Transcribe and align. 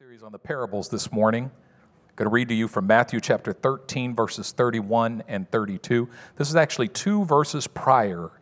series 0.00 0.24
on 0.24 0.32
the 0.32 0.38
parables 0.40 0.88
this 0.88 1.12
morning. 1.12 1.44
I'm 1.44 2.14
going 2.16 2.28
to 2.28 2.34
read 2.34 2.48
to 2.48 2.54
you 2.54 2.66
from 2.66 2.84
Matthew 2.84 3.20
chapter 3.20 3.52
13, 3.52 4.12
verses 4.12 4.50
31 4.50 5.22
and 5.28 5.48
32. 5.52 6.08
This 6.34 6.50
is 6.50 6.56
actually 6.56 6.88
two 6.88 7.24
verses 7.26 7.68
prior 7.68 8.32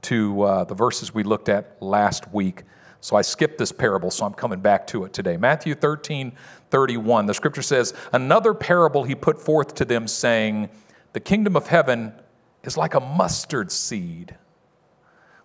to 0.00 0.40
uh, 0.40 0.64
the 0.64 0.74
verses 0.74 1.12
we 1.12 1.22
looked 1.22 1.50
at 1.50 1.76
last 1.82 2.32
week. 2.32 2.62
So 3.02 3.16
I 3.16 3.20
skipped 3.20 3.58
this 3.58 3.70
parable, 3.70 4.10
so 4.10 4.24
I'm 4.24 4.32
coming 4.32 4.60
back 4.60 4.86
to 4.88 5.04
it 5.04 5.12
today. 5.12 5.36
Matthew 5.36 5.74
13, 5.74 6.32
31. 6.70 7.26
The 7.26 7.34
scripture 7.34 7.60
says, 7.60 7.92
Another 8.14 8.54
parable 8.54 9.04
he 9.04 9.14
put 9.14 9.38
forth 9.38 9.74
to 9.74 9.84
them, 9.84 10.08
saying, 10.08 10.70
The 11.12 11.20
kingdom 11.20 11.54
of 11.54 11.66
heaven 11.66 12.14
is 12.62 12.78
like 12.78 12.94
a 12.94 13.00
mustard 13.00 13.70
seed, 13.70 14.36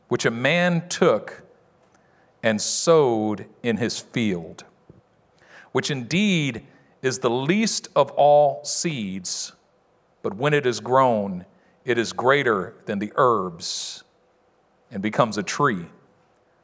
which 0.08 0.26
a 0.26 0.32
man 0.32 0.88
took 0.88 1.44
and 2.42 2.62
sowed 2.62 3.46
in 3.62 3.76
his 3.76 4.00
field 4.00 4.64
which 5.72 5.92
indeed 5.92 6.66
is 7.02 7.20
the 7.20 7.30
least 7.30 7.88
of 7.96 8.12
all 8.12 8.64
seeds, 8.64 9.54
but 10.22 10.36
when 10.36 10.54
it 10.54 10.66
is 10.66 10.80
grown, 10.80 11.46
it 11.86 11.98
is 11.98 12.14
greater 12.14 12.76
than 12.86 13.00
the 13.00 13.14
herbs 13.16 14.04
and 14.92 15.02
becomes 15.02 15.38
a 15.38 15.44
tree, 15.44 15.86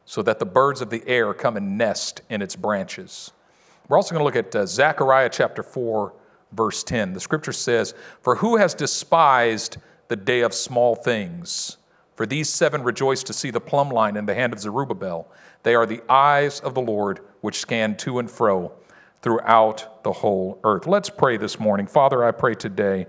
so 0.04 0.22
that 0.22 0.40
the 0.40 0.46
birds 0.46 0.82
of 0.82 0.90
the 0.90 1.04
air 1.08 1.34
come 1.34 1.58
and 1.58 1.78
nest 1.78 2.22
in 2.30 2.42
its 2.42 2.56
branches. 2.56 3.32
We're 3.88 3.98
also 3.98 4.14
going 4.14 4.20
to 4.20 4.26
look 4.26 4.36
at 4.36 4.56
uh, 4.56 4.66
Zechariah 4.66 5.30
chapter 5.30 5.64
4, 5.64 6.14
verse 6.52 6.84
10. 6.84 7.14
The 7.14 7.20
scripture 7.20 7.54
says, 7.54 7.94
For 8.22 8.36
who 8.36 8.58
has 8.58 8.74
despised 8.74 9.78
the 10.08 10.16
day 10.16 10.42
of 10.42 10.54
small 10.54 10.96
things? 10.96 11.78
For 12.16 12.26
these 12.26 12.50
seven 12.50 12.84
rejoice 12.84 13.24
to 13.24 13.34
see 13.34 13.52
the 13.52 13.60
plumb 13.60 13.90
line 13.90 14.16
in 14.16 14.26
the 14.26 14.34
hand 14.34 14.54
of 14.54 14.60
Zerubbabel. 14.60 15.28
They 15.64 15.76
are 15.76 15.86
the 15.86 16.02
eyes 16.10 16.60
of 16.62 16.74
the 16.74 16.82
Lord 16.82 17.20
which 17.42 17.60
scan 17.60 17.96
to 17.98 18.20
and 18.20 18.30
fro 18.30 18.72
throughout 19.26 20.04
the 20.04 20.12
whole 20.12 20.60
earth. 20.64 20.86
Let's 20.86 21.10
pray 21.10 21.38
this 21.38 21.60
morning. 21.60 21.88
Father, 21.88 22.24
I 22.24 22.30
pray 22.30 22.54
today 22.54 23.08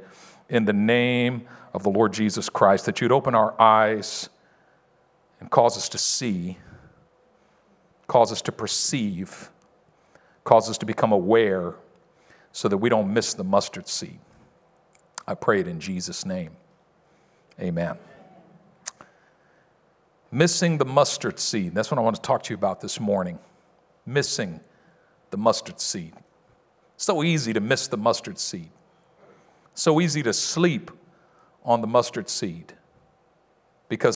in 0.49 0.65
the 0.65 0.73
name 0.73 1.47
of 1.75 1.83
the 1.83 1.91
Lord 1.91 2.15
Jesus 2.15 2.49
Christ 2.49 2.87
that 2.87 3.03
you'd 3.03 3.13
open 3.13 3.35
our 3.35 3.55
eyes 3.61 4.31
and 5.41 5.51
cause 5.51 5.77
us 5.77 5.91
to 5.91 5.99
see, 5.99 6.57
cause 8.07 8.33
us 8.33 8.41
to 8.41 8.51
perceive, 8.51 9.51
cause 10.43 10.71
us 10.71 10.79
to 10.79 10.87
become 10.87 11.13
aware 11.13 11.75
so 12.51 12.67
that 12.67 12.79
we 12.79 12.89
don't 12.89 13.13
miss 13.13 13.35
the 13.35 13.45
mustard 13.45 13.87
seed. 13.87 14.19
I 15.29 15.35
pray 15.35 15.61
it 15.61 15.69
in 15.69 15.81
Jesus' 15.81 16.25
name. 16.25 16.53
Amen. 17.61 17.99
Missing 20.33 20.79
the 20.79 20.87
mustard 20.87 21.39
seed. 21.39 21.75
That's 21.75 21.91
what 21.91 21.99
I 21.99 22.01
want 22.01 22.17
to 22.17 22.23
talk 22.23 22.43
to 22.45 22.55
you 22.55 22.57
about 22.57 22.81
this 22.81 22.99
morning. 22.99 23.39
Missing 24.07 24.61
the 25.31 25.37
mustard 25.37 25.81
seed. 25.81 26.15
So 26.97 27.23
easy 27.23 27.53
to 27.53 27.61
miss 27.61 27.89
the 27.89 27.97
mustard 27.97 28.39
seed. 28.39 28.71
So 29.75 30.01
easy 30.01 30.23
to 30.23 30.33
sleep 30.33 30.91
on 31.65 31.81
the 31.81 31.87
mustard 31.87 32.31
seed 32.31 32.73
because 33.89 34.15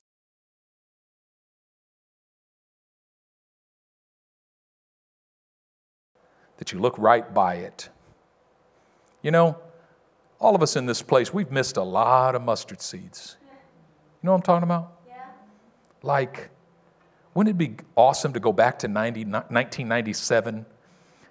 that 6.57 6.73
you 6.73 6.79
look 6.79 6.97
right 6.99 7.33
by 7.35 7.55
it. 7.57 7.89
You 9.23 9.31
know, 9.31 9.59
all 10.39 10.55
of 10.55 10.63
us 10.63 10.77
in 10.77 10.87
this 10.87 11.03
place, 11.03 11.35
we've 11.35 11.51
missed 11.51 11.77
a 11.77 11.83
lot 11.83 12.35
of 12.35 12.43
mustard 12.43 12.81
seeds. 12.81 13.37
You 13.43 14.27
know 14.27 14.33
what 14.33 14.39
I'm 14.39 14.43
talking 14.43 14.65
about? 14.65 15.01
Yeah. 15.07 15.23
Like, 16.03 16.51
wouldn't 17.35 17.55
it 17.55 17.59
be 17.59 17.77
awesome 17.97 18.33
to 18.33 18.41
go 18.41 18.53
back 18.53 18.79
to 18.81 18.89
90, 18.89 19.25
1997 19.25 20.67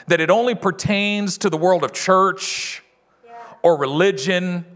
That 0.08 0.20
it 0.20 0.28
only 0.28 0.54
pertains 0.54 1.38
to 1.38 1.50
the 1.50 1.56
world 1.56 1.84
of 1.84 1.92
church 1.92 2.82
or 3.62 3.78
religion 3.78 4.66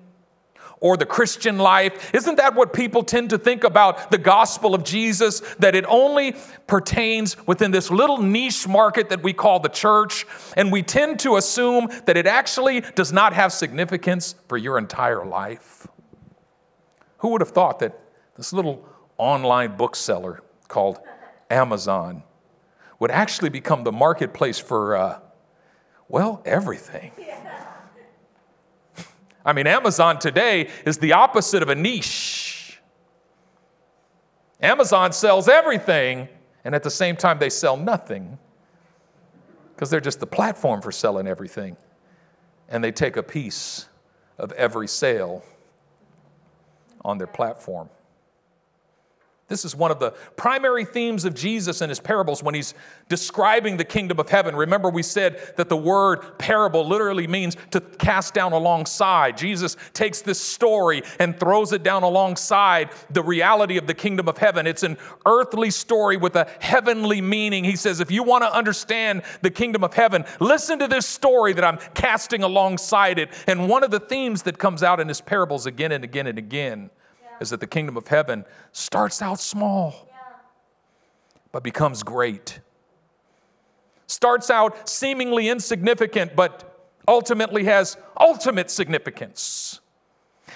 or 0.80 0.96
the 0.96 1.06
Christian 1.06 1.58
life. 1.58 2.14
Isn't 2.14 2.36
that 2.36 2.54
what 2.54 2.72
people 2.72 3.02
tend 3.02 3.30
to 3.30 3.38
think 3.38 3.64
about 3.64 4.10
the 4.10 4.18
gospel 4.18 4.74
of 4.74 4.84
Jesus? 4.84 5.40
That 5.58 5.74
it 5.74 5.84
only 5.88 6.36
pertains 6.66 7.36
within 7.46 7.70
this 7.70 7.90
little 7.90 8.18
niche 8.18 8.68
market 8.68 9.08
that 9.10 9.22
we 9.22 9.32
call 9.32 9.60
the 9.60 9.68
church, 9.68 10.26
and 10.56 10.70
we 10.70 10.82
tend 10.82 11.20
to 11.20 11.36
assume 11.36 11.88
that 12.06 12.16
it 12.16 12.26
actually 12.26 12.80
does 12.94 13.12
not 13.12 13.32
have 13.32 13.52
significance 13.52 14.34
for 14.48 14.56
your 14.56 14.78
entire 14.78 15.24
life. 15.24 15.86
Who 17.18 17.28
would 17.30 17.40
have 17.40 17.50
thought 17.50 17.80
that 17.80 17.98
this 18.36 18.52
little 18.52 18.86
online 19.16 19.76
bookseller 19.76 20.42
called 20.68 21.00
Amazon 21.50 22.22
would 23.00 23.10
actually 23.10 23.48
become 23.48 23.84
the 23.84 23.92
marketplace 23.92 24.58
for, 24.58 24.96
uh, 24.96 25.18
well, 26.08 26.42
everything? 26.44 27.12
I 29.48 29.54
mean, 29.54 29.66
Amazon 29.66 30.18
today 30.18 30.68
is 30.84 30.98
the 30.98 31.14
opposite 31.14 31.62
of 31.62 31.70
a 31.70 31.74
niche. 31.74 32.78
Amazon 34.60 35.10
sells 35.10 35.48
everything, 35.48 36.28
and 36.66 36.74
at 36.74 36.82
the 36.82 36.90
same 36.90 37.16
time, 37.16 37.38
they 37.38 37.48
sell 37.48 37.74
nothing 37.74 38.36
because 39.74 39.88
they're 39.88 40.02
just 40.02 40.20
the 40.20 40.26
platform 40.26 40.82
for 40.82 40.92
selling 40.92 41.26
everything. 41.26 41.78
And 42.68 42.84
they 42.84 42.92
take 42.92 43.16
a 43.16 43.22
piece 43.22 43.88
of 44.36 44.52
every 44.52 44.86
sale 44.86 45.42
on 47.02 47.16
their 47.16 47.26
platform. 47.26 47.88
This 49.48 49.64
is 49.64 49.74
one 49.74 49.90
of 49.90 49.98
the 49.98 50.10
primary 50.36 50.84
themes 50.84 51.24
of 51.24 51.34
Jesus 51.34 51.80
in 51.80 51.88
his 51.88 52.00
parables 52.00 52.42
when 52.42 52.54
he's 52.54 52.74
describing 53.08 53.78
the 53.78 53.84
kingdom 53.84 54.20
of 54.20 54.28
heaven. 54.28 54.54
Remember, 54.54 54.90
we 54.90 55.02
said 55.02 55.54
that 55.56 55.70
the 55.70 55.76
word 55.76 56.38
parable 56.38 56.86
literally 56.86 57.26
means 57.26 57.56
to 57.70 57.80
cast 57.80 58.34
down 58.34 58.52
alongside. 58.52 59.38
Jesus 59.38 59.78
takes 59.94 60.20
this 60.20 60.38
story 60.38 61.02
and 61.18 61.40
throws 61.40 61.72
it 61.72 61.82
down 61.82 62.02
alongside 62.02 62.90
the 63.08 63.22
reality 63.22 63.78
of 63.78 63.86
the 63.86 63.94
kingdom 63.94 64.28
of 64.28 64.36
heaven. 64.36 64.66
It's 64.66 64.82
an 64.82 64.98
earthly 65.24 65.70
story 65.70 66.18
with 66.18 66.36
a 66.36 66.46
heavenly 66.60 67.22
meaning. 67.22 67.64
He 67.64 67.76
says, 67.76 68.00
if 68.00 68.10
you 68.10 68.22
want 68.22 68.44
to 68.44 68.54
understand 68.54 69.22
the 69.40 69.50
kingdom 69.50 69.82
of 69.82 69.94
heaven, 69.94 70.26
listen 70.40 70.78
to 70.80 70.86
this 70.86 71.06
story 71.06 71.54
that 71.54 71.64
I'm 71.64 71.78
casting 71.94 72.42
alongside 72.42 73.18
it. 73.18 73.30
And 73.46 73.66
one 73.66 73.82
of 73.82 73.90
the 73.90 74.00
themes 74.00 74.42
that 74.42 74.58
comes 74.58 74.82
out 74.82 75.00
in 75.00 75.08
his 75.08 75.22
parables 75.22 75.64
again 75.64 75.92
and 75.92 76.04
again 76.04 76.26
and 76.26 76.36
again 76.36 76.90
is 77.40 77.50
that 77.50 77.60
the 77.60 77.66
kingdom 77.66 77.96
of 77.96 78.06
heaven 78.08 78.44
starts 78.72 79.22
out 79.22 79.40
small, 79.40 80.08
but 81.52 81.62
becomes 81.62 82.02
great. 82.02 82.60
Starts 84.06 84.50
out 84.50 84.88
seemingly 84.88 85.48
insignificant, 85.48 86.34
but 86.34 86.90
ultimately 87.06 87.64
has 87.64 87.96
ultimate 88.18 88.70
significance. 88.70 89.80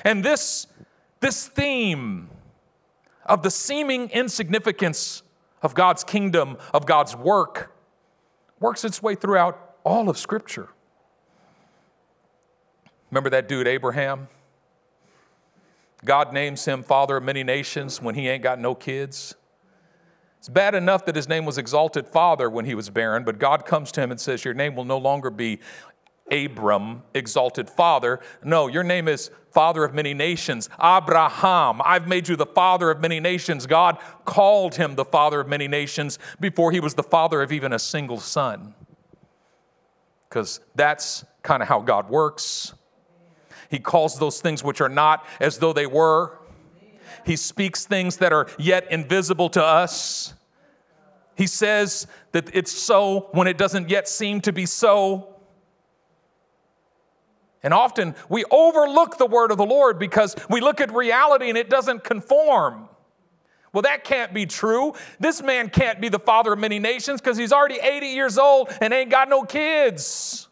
And 0.05 0.25
this, 0.25 0.67
this 1.21 1.49
theme 1.49 2.29
of 3.27 3.43
the 3.43 3.51
seeming 3.51 4.11
insignificance 4.11 5.23
of 5.63 5.75
God's 5.75 6.05
kingdom, 6.05 6.59
of 6.75 6.87
God's 6.87 7.17
work, 7.17 7.75
works 8.59 8.85
its 8.85 9.03
way 9.03 9.15
throughout 9.15 9.77
all 9.85 10.09
of 10.09 10.19
Scripture. 10.19 10.69
Remember 13.11 13.31
that 13.31 13.49
dude, 13.49 13.69
Abraham? 13.69 14.29
God 16.05 16.33
names 16.33 16.65
him 16.65 16.83
father 16.83 17.17
of 17.17 17.23
many 17.23 17.45
nations 17.45 18.03
when 18.03 18.15
he 18.15 18.29
ain't 18.29 18.43
got 18.43 18.59
no 18.59 18.75
kids. 18.75 19.35
It's 20.39 20.49
bad 20.49 20.75
enough 20.75 21.05
that 21.07 21.15
his 21.15 21.29
name 21.29 21.45
was 21.45 21.57
exalted 21.57 22.09
father 22.09 22.51
when 22.51 22.65
he 22.65 22.75
was 22.75 22.91
barren, 22.91 23.23
but 23.23 23.39
God 23.39 23.65
comes 23.65 23.93
to 23.93 24.01
him 24.01 24.11
and 24.11 24.21
says, 24.21 24.45
Your 24.45 24.55
name 24.55 24.75
will 24.75 24.85
no 24.85 24.99
longer 24.99 25.31
be 25.31 25.61
Abram, 26.33 27.03
exalted 27.15 27.69
father. 27.71 28.19
No, 28.43 28.67
your 28.67 28.83
name 28.83 29.07
is 29.07 29.31
father 29.53 29.85
of 29.85 29.95
many 29.95 30.15
nations. 30.15 30.69
Abraham, 30.83 31.81
I've 31.85 32.09
made 32.09 32.29
you 32.29 32.37
the 32.37 32.47
father 32.47 32.91
of 32.91 33.01
many 33.01 33.21
nations. 33.21 33.67
God 33.67 33.99
called 34.25 34.75
him 34.75 34.97
the 34.97 35.05
father 35.05 35.41
of 35.41 35.47
many 35.47 35.69
nations 35.69 36.19
before 36.41 36.73
he 36.73 36.81
was 36.81 36.95
the 36.95 37.03
father 37.03 37.43
of 37.43 37.53
even 37.53 37.73
a 37.73 37.79
single 37.79 38.19
son. 38.19 38.75
Because 40.29 40.61
that's 40.75 41.25
kind 41.43 41.63
of 41.63 41.69
how 41.69 41.81
God 41.81 42.09
works. 42.09 42.73
He 43.73 43.79
calls 43.79 44.19
those 44.19 44.39
things 44.39 44.63
which 44.63 44.83
are 44.83 44.91
not 44.91 45.27
as 45.41 45.57
though 45.57 45.73
they 45.73 45.87
were. 45.87 46.39
He 47.25 47.37
speaks 47.37 47.87
things 47.87 48.19
that 48.19 48.31
are 48.31 48.47
yet 48.59 48.93
invisible 48.93 49.49
to 49.49 49.65
us. 49.65 50.35
He 51.37 51.47
says 51.47 52.07
that 52.33 52.55
it's 52.55 52.71
so 52.71 53.31
when 53.33 53.47
it 53.47 53.57
doesn't 53.57 53.89
yet 53.89 54.09
seem 54.09 54.43
to 54.43 54.53
be 54.53 54.67
so. 54.67 55.37
And 57.63 57.73
often 57.73 58.15
we 58.29 58.45
overlook 58.51 59.17
the 59.17 59.25
word 59.25 59.51
of 59.51 59.57
the 59.57 59.65
Lord 59.65 59.99
because 59.99 60.37
we 60.51 60.61
look 60.61 60.83
at 60.83 60.93
reality 60.93 61.49
and 61.49 61.57
it 61.57 61.71
doesn't 61.71 62.05
conform. 62.05 62.91
Well, 63.73 63.83
that 63.83 64.05
can't 64.05 64.35
be 64.35 64.45
true. 64.45 64.93
This 65.19 65.43
man 65.43 65.71
can't 65.71 65.99
be 65.99 66.11
the 66.11 66.19
father 66.19 66.53
of 66.53 66.59
many 66.59 66.79
nations 66.79 67.23
because 67.23 67.39
he's 67.39 67.55
already 67.55 67.79
80 67.83 68.09
years 68.09 68.37
old 68.37 68.69
and 68.83 68.93
ain't 68.93 69.11
got 69.11 69.31
no 69.31 69.45
kids. 69.45 70.49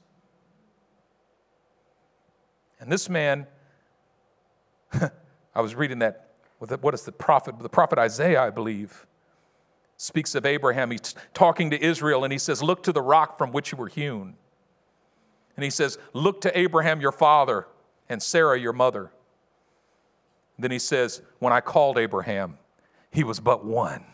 And 2.81 2.91
this 2.91 3.09
man, 3.09 3.47
I 4.93 5.61
was 5.61 5.75
reading 5.75 6.01
that, 6.01 6.31
what 6.59 6.95
is 6.95 7.03
the 7.03 7.13
prophet? 7.13 7.59
The 7.59 7.69
prophet 7.69 7.99
Isaiah, 7.99 8.43
I 8.43 8.51
believe, 8.51 9.07
speaks 9.97 10.35
of 10.35 10.47
Abraham. 10.47 10.91
He's 10.91 11.15
talking 11.35 11.71
to 11.71 11.83
Israel 11.83 12.25
and 12.25 12.33
he 12.33 12.39
says, 12.39 12.63
Look 12.63 12.83
to 12.85 12.93
the 12.93 13.03
rock 13.03 13.39
from 13.39 13.53
which 13.53 13.71
you 13.73 13.79
were 13.79 13.89
hewn. 13.89 14.35
And 15.57 15.65
he 15.65 15.71
says, 15.71 15.99
Look 16.15 16.41
to 16.43 16.59
Abraham 16.59 17.01
your 17.01 17.13
father 17.13 17.67
and 18.09 18.23
Sarah 18.23 18.59
your 18.59 18.73
mother. 18.73 19.11
Then 20.59 20.71
he 20.71 20.79
says, 20.79 21.23
When 21.39 21.53
I 21.53 21.61
called 21.61 21.99
Abraham, 21.99 22.59
he 23.11 23.25
was 23.25 23.41
but 23.41 23.65
one. 23.65 24.05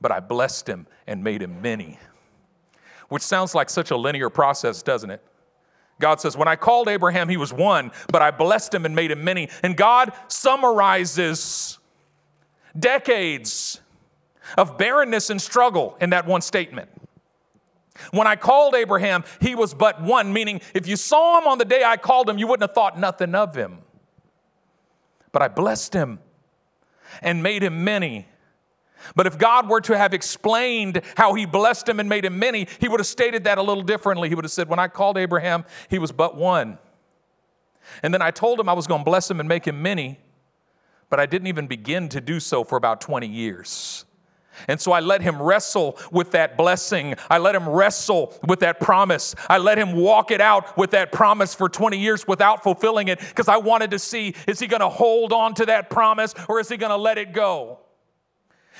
But 0.00 0.12
I 0.12 0.20
blessed 0.20 0.68
him 0.68 0.86
and 1.06 1.22
made 1.22 1.42
him 1.42 1.62
many. 1.62 1.98
Which 3.08 3.22
sounds 3.22 3.54
like 3.54 3.68
such 3.68 3.90
a 3.90 3.96
linear 3.96 4.30
process, 4.30 4.82
doesn't 4.82 5.10
it? 5.10 5.22
God 6.02 6.20
says, 6.20 6.36
When 6.36 6.48
I 6.48 6.56
called 6.56 6.88
Abraham, 6.88 7.28
he 7.28 7.36
was 7.38 7.52
one, 7.52 7.92
but 8.08 8.20
I 8.20 8.32
blessed 8.32 8.74
him 8.74 8.84
and 8.84 8.94
made 8.94 9.12
him 9.12 9.22
many. 9.22 9.48
And 9.62 9.76
God 9.76 10.12
summarizes 10.26 11.78
decades 12.78 13.80
of 14.58 14.76
barrenness 14.76 15.30
and 15.30 15.40
struggle 15.40 15.96
in 16.00 16.10
that 16.10 16.26
one 16.26 16.40
statement. 16.40 16.90
When 18.10 18.26
I 18.26 18.34
called 18.34 18.74
Abraham, 18.74 19.22
he 19.40 19.54
was 19.54 19.74
but 19.74 20.02
one, 20.02 20.32
meaning 20.32 20.60
if 20.74 20.88
you 20.88 20.96
saw 20.96 21.38
him 21.38 21.46
on 21.46 21.58
the 21.58 21.64
day 21.64 21.84
I 21.84 21.96
called 21.96 22.28
him, 22.28 22.36
you 22.36 22.48
wouldn't 22.48 22.68
have 22.68 22.74
thought 22.74 22.98
nothing 22.98 23.36
of 23.36 23.54
him. 23.54 23.78
But 25.30 25.42
I 25.42 25.48
blessed 25.48 25.94
him 25.94 26.18
and 27.22 27.44
made 27.44 27.62
him 27.62 27.84
many. 27.84 28.26
But 29.14 29.26
if 29.26 29.38
God 29.38 29.68
were 29.68 29.80
to 29.82 29.96
have 29.96 30.14
explained 30.14 31.02
how 31.16 31.34
he 31.34 31.46
blessed 31.46 31.88
him 31.88 32.00
and 32.00 32.08
made 32.08 32.24
him 32.24 32.38
many, 32.38 32.68
he 32.80 32.88
would 32.88 33.00
have 33.00 33.06
stated 33.06 33.44
that 33.44 33.58
a 33.58 33.62
little 33.62 33.82
differently. 33.82 34.28
He 34.28 34.34
would 34.34 34.44
have 34.44 34.52
said, 34.52 34.68
When 34.68 34.78
I 34.78 34.88
called 34.88 35.18
Abraham, 35.18 35.64
he 35.88 35.98
was 35.98 36.12
but 36.12 36.36
one. 36.36 36.78
And 38.02 38.12
then 38.12 38.22
I 38.22 38.30
told 38.30 38.60
him 38.60 38.68
I 38.68 38.72
was 38.72 38.86
going 38.86 39.00
to 39.00 39.04
bless 39.04 39.30
him 39.30 39.40
and 39.40 39.48
make 39.48 39.66
him 39.66 39.82
many, 39.82 40.18
but 41.10 41.20
I 41.20 41.26
didn't 41.26 41.48
even 41.48 41.66
begin 41.66 42.08
to 42.10 42.20
do 42.20 42.40
so 42.40 42.64
for 42.64 42.76
about 42.76 43.00
20 43.00 43.26
years. 43.26 44.04
And 44.68 44.80
so 44.80 44.92
I 44.92 45.00
let 45.00 45.22
him 45.22 45.40
wrestle 45.40 45.98
with 46.10 46.32
that 46.32 46.56
blessing. 46.56 47.14
I 47.30 47.38
let 47.38 47.54
him 47.54 47.68
wrestle 47.68 48.38
with 48.46 48.60
that 48.60 48.80
promise. 48.80 49.34
I 49.48 49.58
let 49.58 49.78
him 49.78 49.94
walk 49.94 50.30
it 50.30 50.40
out 50.40 50.76
with 50.76 50.90
that 50.90 51.10
promise 51.10 51.54
for 51.54 51.68
20 51.68 51.98
years 51.98 52.26
without 52.28 52.62
fulfilling 52.62 53.08
it 53.08 53.18
because 53.18 53.48
I 53.48 53.56
wanted 53.56 53.90
to 53.92 53.98
see 53.98 54.34
is 54.46 54.60
he 54.60 54.66
going 54.66 54.80
to 54.80 54.88
hold 54.88 55.32
on 55.32 55.54
to 55.54 55.66
that 55.66 55.90
promise 55.90 56.34
or 56.48 56.60
is 56.60 56.68
he 56.68 56.76
going 56.76 56.90
to 56.90 56.96
let 56.96 57.18
it 57.18 57.32
go? 57.32 57.78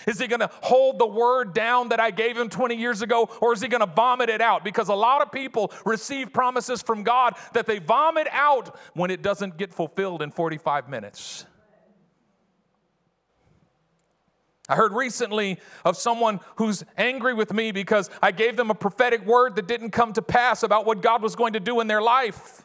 Is 0.07 0.19
he 0.19 0.27
going 0.27 0.41
to 0.41 0.51
hold 0.63 0.99
the 0.99 1.07
word 1.07 1.55
down 1.55 1.91
that 1.91 2.01
I 2.01 2.11
gave 2.11 2.37
him 2.37 2.49
20 2.49 2.75
years 2.75 3.03
ago, 3.03 3.29
or 3.41 3.53
is 3.53 3.61
he 3.61 3.69
going 3.69 3.81
to 3.87 3.93
vomit 3.95 4.29
it 4.29 4.41
out? 4.41 4.65
Because 4.65 4.89
a 4.89 4.95
lot 4.95 5.23
of 5.23 5.33
people 5.33 5.73
receive 5.85 6.33
promises 6.33 6.83
from 6.83 7.03
God 7.03 7.35
that 7.53 7.67
they 7.67 7.79
vomit 7.79 8.29
out 8.31 8.77
when 8.95 9.11
it 9.11 9.23
doesn't 9.23 9.57
get 9.57 9.73
fulfilled 9.73 10.23
in 10.23 10.31
45 10.31 10.89
minutes. 10.89 11.47
I 14.69 14.77
heard 14.77 14.93
recently 14.93 15.59
of 15.85 15.97
someone 15.97 16.41
who's 16.57 16.85
angry 16.97 17.35
with 17.35 17.53
me 17.53 17.73
because 17.73 18.09
I 18.23 18.31
gave 18.31 18.57
them 18.57 18.71
a 18.71 18.75
prophetic 18.75 19.27
word 19.27 19.57
that 19.57 19.67
didn't 19.67 19.91
come 19.91 20.13
to 20.15 20.23
pass 20.23 20.63
about 20.63 20.87
what 20.87 21.03
God 21.03 21.21
was 21.21 21.35
going 21.37 21.55
to 21.55 21.61
do 21.61 21.81
in 21.81 21.89
their 21.89 22.01
life. 22.01 22.63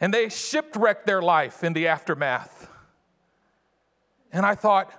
And 0.00 0.12
they 0.12 0.28
shipwrecked 0.28 1.06
their 1.06 1.22
life 1.22 1.64
in 1.64 1.72
the 1.72 1.88
aftermath. 1.88 2.68
And 4.32 4.44
I 4.44 4.54
thought, 4.54 4.92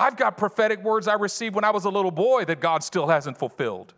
I've 0.00 0.16
got 0.16 0.38
prophetic 0.38 0.82
words 0.82 1.06
I 1.06 1.14
received 1.14 1.54
when 1.54 1.62
I 1.62 1.70
was 1.70 1.84
a 1.84 1.90
little 1.90 2.10
boy 2.10 2.46
that 2.46 2.60
God 2.60 2.82
still 2.82 3.06
hasn't 3.06 3.38
fulfilled. 3.38 3.92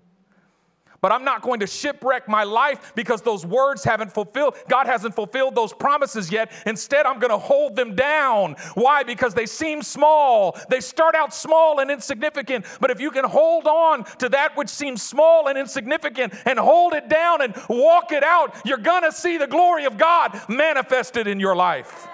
But 1.00 1.10
I'm 1.10 1.24
not 1.24 1.42
going 1.42 1.58
to 1.60 1.66
shipwreck 1.66 2.28
my 2.28 2.44
life 2.44 2.92
because 2.94 3.22
those 3.22 3.44
words 3.44 3.82
haven't 3.82 4.12
fulfilled. 4.12 4.54
God 4.68 4.86
hasn't 4.86 5.16
fulfilled 5.16 5.56
those 5.56 5.72
promises 5.72 6.30
yet. 6.30 6.52
Instead, 6.64 7.06
I'm 7.06 7.18
going 7.18 7.32
to 7.32 7.38
hold 7.38 7.74
them 7.74 7.96
down. 7.96 8.54
Why? 8.74 9.02
Because 9.02 9.34
they 9.34 9.46
seem 9.46 9.82
small. 9.82 10.56
They 10.70 10.80
start 10.80 11.16
out 11.16 11.34
small 11.34 11.80
and 11.80 11.90
insignificant. 11.90 12.66
But 12.80 12.92
if 12.92 13.00
you 13.00 13.10
can 13.10 13.24
hold 13.24 13.66
on 13.66 14.04
to 14.18 14.28
that 14.28 14.56
which 14.56 14.68
seems 14.68 15.02
small 15.02 15.48
and 15.48 15.58
insignificant 15.58 16.34
and 16.46 16.56
hold 16.56 16.94
it 16.94 17.08
down 17.08 17.42
and 17.42 17.54
walk 17.68 18.12
it 18.12 18.22
out, 18.22 18.54
you're 18.64 18.78
going 18.78 19.02
to 19.02 19.10
see 19.10 19.38
the 19.38 19.48
glory 19.48 19.86
of 19.86 19.98
God 19.98 20.40
manifested 20.48 21.26
in 21.26 21.40
your 21.40 21.56
life. 21.56 22.06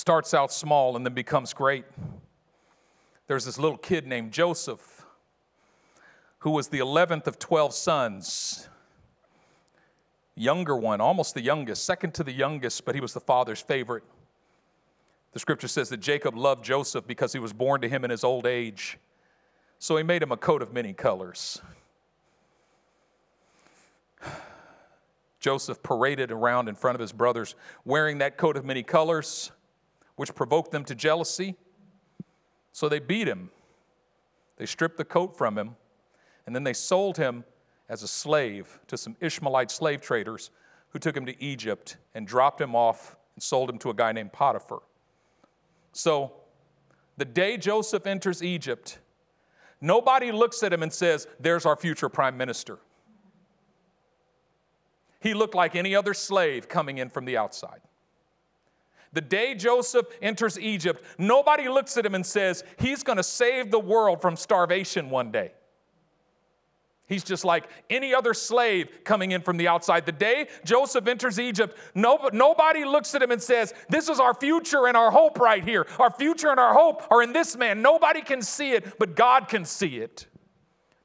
Starts 0.00 0.32
out 0.32 0.50
small 0.50 0.96
and 0.96 1.04
then 1.04 1.12
becomes 1.12 1.52
great. 1.52 1.84
There's 3.26 3.44
this 3.44 3.58
little 3.58 3.76
kid 3.76 4.06
named 4.06 4.32
Joseph 4.32 5.04
who 6.38 6.50
was 6.50 6.68
the 6.68 6.78
11th 6.78 7.26
of 7.26 7.38
12 7.38 7.74
sons. 7.74 8.66
Younger 10.34 10.74
one, 10.74 11.02
almost 11.02 11.34
the 11.34 11.42
youngest, 11.42 11.84
second 11.84 12.14
to 12.14 12.24
the 12.24 12.32
youngest, 12.32 12.86
but 12.86 12.94
he 12.94 13.00
was 13.02 13.12
the 13.12 13.20
father's 13.20 13.60
favorite. 13.60 14.02
The 15.32 15.38
scripture 15.38 15.68
says 15.68 15.90
that 15.90 15.98
Jacob 15.98 16.34
loved 16.34 16.64
Joseph 16.64 17.06
because 17.06 17.34
he 17.34 17.38
was 17.38 17.52
born 17.52 17.82
to 17.82 17.88
him 17.88 18.02
in 18.02 18.10
his 18.10 18.24
old 18.24 18.46
age. 18.46 18.98
So 19.78 19.98
he 19.98 20.02
made 20.02 20.22
him 20.22 20.32
a 20.32 20.36
coat 20.36 20.62
of 20.62 20.72
many 20.72 20.94
colors. 20.94 21.60
Joseph 25.40 25.82
paraded 25.82 26.32
around 26.32 26.70
in 26.70 26.74
front 26.74 26.94
of 26.94 27.00
his 27.00 27.12
brothers 27.12 27.54
wearing 27.84 28.18
that 28.18 28.38
coat 28.38 28.56
of 28.56 28.64
many 28.64 28.82
colors 28.82 29.52
which 30.20 30.34
provoked 30.34 30.70
them 30.70 30.84
to 30.84 30.94
jealousy. 30.94 31.54
So 32.72 32.90
they 32.90 32.98
beat 32.98 33.26
him. 33.26 33.48
They 34.58 34.66
stripped 34.66 34.98
the 34.98 35.04
coat 35.06 35.34
from 35.34 35.56
him, 35.56 35.76
and 36.44 36.54
then 36.54 36.62
they 36.62 36.74
sold 36.74 37.16
him 37.16 37.42
as 37.88 38.02
a 38.02 38.06
slave 38.06 38.80
to 38.88 38.98
some 38.98 39.16
Ishmaelite 39.22 39.70
slave 39.70 40.02
traders 40.02 40.50
who 40.90 40.98
took 40.98 41.16
him 41.16 41.24
to 41.24 41.42
Egypt 41.42 41.96
and 42.14 42.26
dropped 42.26 42.60
him 42.60 42.76
off 42.76 43.16
and 43.34 43.42
sold 43.42 43.70
him 43.70 43.78
to 43.78 43.88
a 43.88 43.94
guy 43.94 44.12
named 44.12 44.30
Potiphar. 44.30 44.82
So 45.92 46.34
the 47.16 47.24
day 47.24 47.56
Joseph 47.56 48.06
enters 48.06 48.42
Egypt, 48.42 48.98
nobody 49.80 50.32
looks 50.32 50.62
at 50.62 50.70
him 50.70 50.82
and 50.82 50.92
says, 50.92 51.28
There's 51.40 51.64
our 51.64 51.76
future 51.76 52.10
prime 52.10 52.36
minister. 52.36 52.78
He 55.22 55.32
looked 55.32 55.54
like 55.54 55.74
any 55.74 55.94
other 55.94 56.12
slave 56.12 56.68
coming 56.68 56.98
in 56.98 57.08
from 57.08 57.24
the 57.24 57.38
outside. 57.38 57.80
The 59.12 59.20
day 59.20 59.54
Joseph 59.54 60.06
enters 60.22 60.58
Egypt, 60.58 61.04
nobody 61.18 61.68
looks 61.68 61.96
at 61.96 62.06
him 62.06 62.14
and 62.14 62.24
says, 62.24 62.62
He's 62.78 63.02
going 63.02 63.16
to 63.16 63.22
save 63.22 63.70
the 63.70 63.80
world 63.80 64.22
from 64.22 64.36
starvation 64.36 65.10
one 65.10 65.32
day. 65.32 65.52
He's 67.08 67.24
just 67.24 67.44
like 67.44 67.68
any 67.90 68.14
other 68.14 68.32
slave 68.32 69.00
coming 69.02 69.32
in 69.32 69.42
from 69.42 69.56
the 69.56 69.66
outside. 69.66 70.06
The 70.06 70.12
day 70.12 70.46
Joseph 70.64 71.08
enters 71.08 71.40
Egypt, 71.40 71.76
nobody 71.92 72.84
looks 72.84 73.16
at 73.16 73.22
him 73.22 73.32
and 73.32 73.42
says, 73.42 73.74
This 73.88 74.08
is 74.08 74.20
our 74.20 74.32
future 74.32 74.86
and 74.86 74.96
our 74.96 75.10
hope 75.10 75.40
right 75.40 75.64
here. 75.64 75.88
Our 75.98 76.12
future 76.12 76.50
and 76.50 76.60
our 76.60 76.72
hope 76.72 77.02
are 77.10 77.20
in 77.20 77.32
this 77.32 77.56
man. 77.56 77.82
Nobody 77.82 78.22
can 78.22 78.40
see 78.42 78.70
it, 78.72 78.96
but 79.00 79.16
God 79.16 79.48
can 79.48 79.64
see 79.64 79.96
it. 79.96 80.28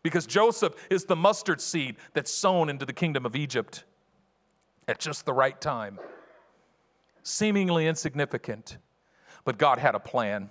Because 0.04 0.28
Joseph 0.28 0.76
is 0.92 1.06
the 1.06 1.16
mustard 1.16 1.60
seed 1.60 1.96
that's 2.14 2.30
sown 2.30 2.70
into 2.70 2.86
the 2.86 2.94
kingdom 2.94 3.26
of 3.26 3.36
Egypt 3.36 3.84
at 4.88 5.00
just 5.00 5.26
the 5.26 5.34
right 5.34 5.60
time 5.60 5.98
seemingly 7.26 7.88
insignificant, 7.88 8.78
but 9.44 9.58
God 9.58 9.80
had 9.80 9.96
a 9.96 10.00
plan. 10.00 10.48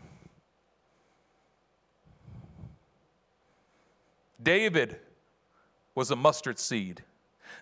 David 4.42 4.98
was 5.94 6.10
a 6.10 6.16
mustard 6.16 6.58
seed. 6.58 7.02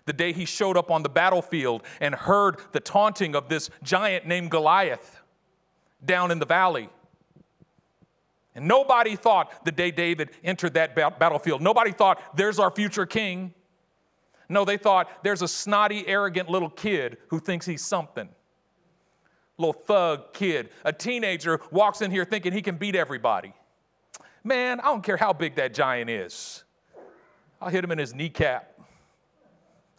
The 0.05 0.13
day 0.13 0.33
he 0.33 0.45
showed 0.45 0.75
up 0.75 0.89
on 0.89 1.03
the 1.03 1.09
battlefield 1.09 1.83
and 2.01 2.15
heard 2.15 2.57
the 2.71 2.79
taunting 2.79 3.35
of 3.35 3.47
this 3.47 3.69
giant 3.83 4.25
named 4.25 4.49
Goliath 4.49 5.21
down 6.03 6.31
in 6.31 6.39
the 6.39 6.45
valley. 6.45 6.89
And 8.55 8.67
nobody 8.67 9.15
thought 9.15 9.63
the 9.63 9.71
day 9.71 9.91
David 9.91 10.31
entered 10.43 10.73
that 10.73 10.95
battlefield, 10.95 11.61
nobody 11.61 11.91
thought, 11.91 12.35
there's 12.35 12.57
our 12.57 12.71
future 12.71 13.05
king. 13.05 13.53
No, 14.49 14.65
they 14.65 14.77
thought, 14.77 15.23
there's 15.23 15.43
a 15.43 15.47
snotty, 15.47 16.05
arrogant 16.07 16.49
little 16.49 16.69
kid 16.69 17.17
who 17.27 17.39
thinks 17.39 17.65
he's 17.67 17.83
something. 17.83 18.27
Little 19.57 19.73
thug 19.73 20.33
kid, 20.33 20.69
a 20.83 20.91
teenager 20.91 21.61
walks 21.71 22.01
in 22.01 22.11
here 22.11 22.25
thinking 22.25 22.53
he 22.53 22.61
can 22.61 22.77
beat 22.77 22.95
everybody. 22.95 23.53
Man, 24.43 24.79
I 24.79 24.85
don't 24.85 25.03
care 25.03 25.17
how 25.17 25.31
big 25.31 25.55
that 25.55 25.73
giant 25.73 26.09
is. 26.09 26.63
I'll 27.61 27.69
hit 27.69 27.83
him 27.83 27.91
in 27.91 27.97
his 27.97 28.13
kneecap. 28.13 28.79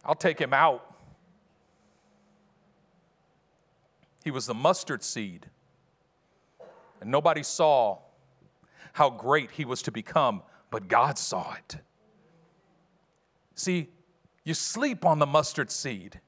I'll 0.03 0.13
take 0.13 0.39
him 0.39 0.53
out. 0.53 0.95
He 4.23 4.31
was 4.31 4.45
the 4.45 4.53
mustard 4.53 5.03
seed. 5.03 5.47
And 7.01 7.09
nobody 7.09 7.43
saw 7.43 7.99
how 8.93 9.09
great 9.09 9.51
he 9.51 9.65
was 9.65 9.81
to 9.83 9.91
become, 9.91 10.41
but 10.69 10.87
God 10.87 11.17
saw 11.17 11.53
it. 11.53 11.77
See, 13.55 13.89
you 14.43 14.53
sleep 14.53 15.05
on 15.05 15.19
the 15.19 15.25
mustard 15.25 15.71
seed. 15.71 16.19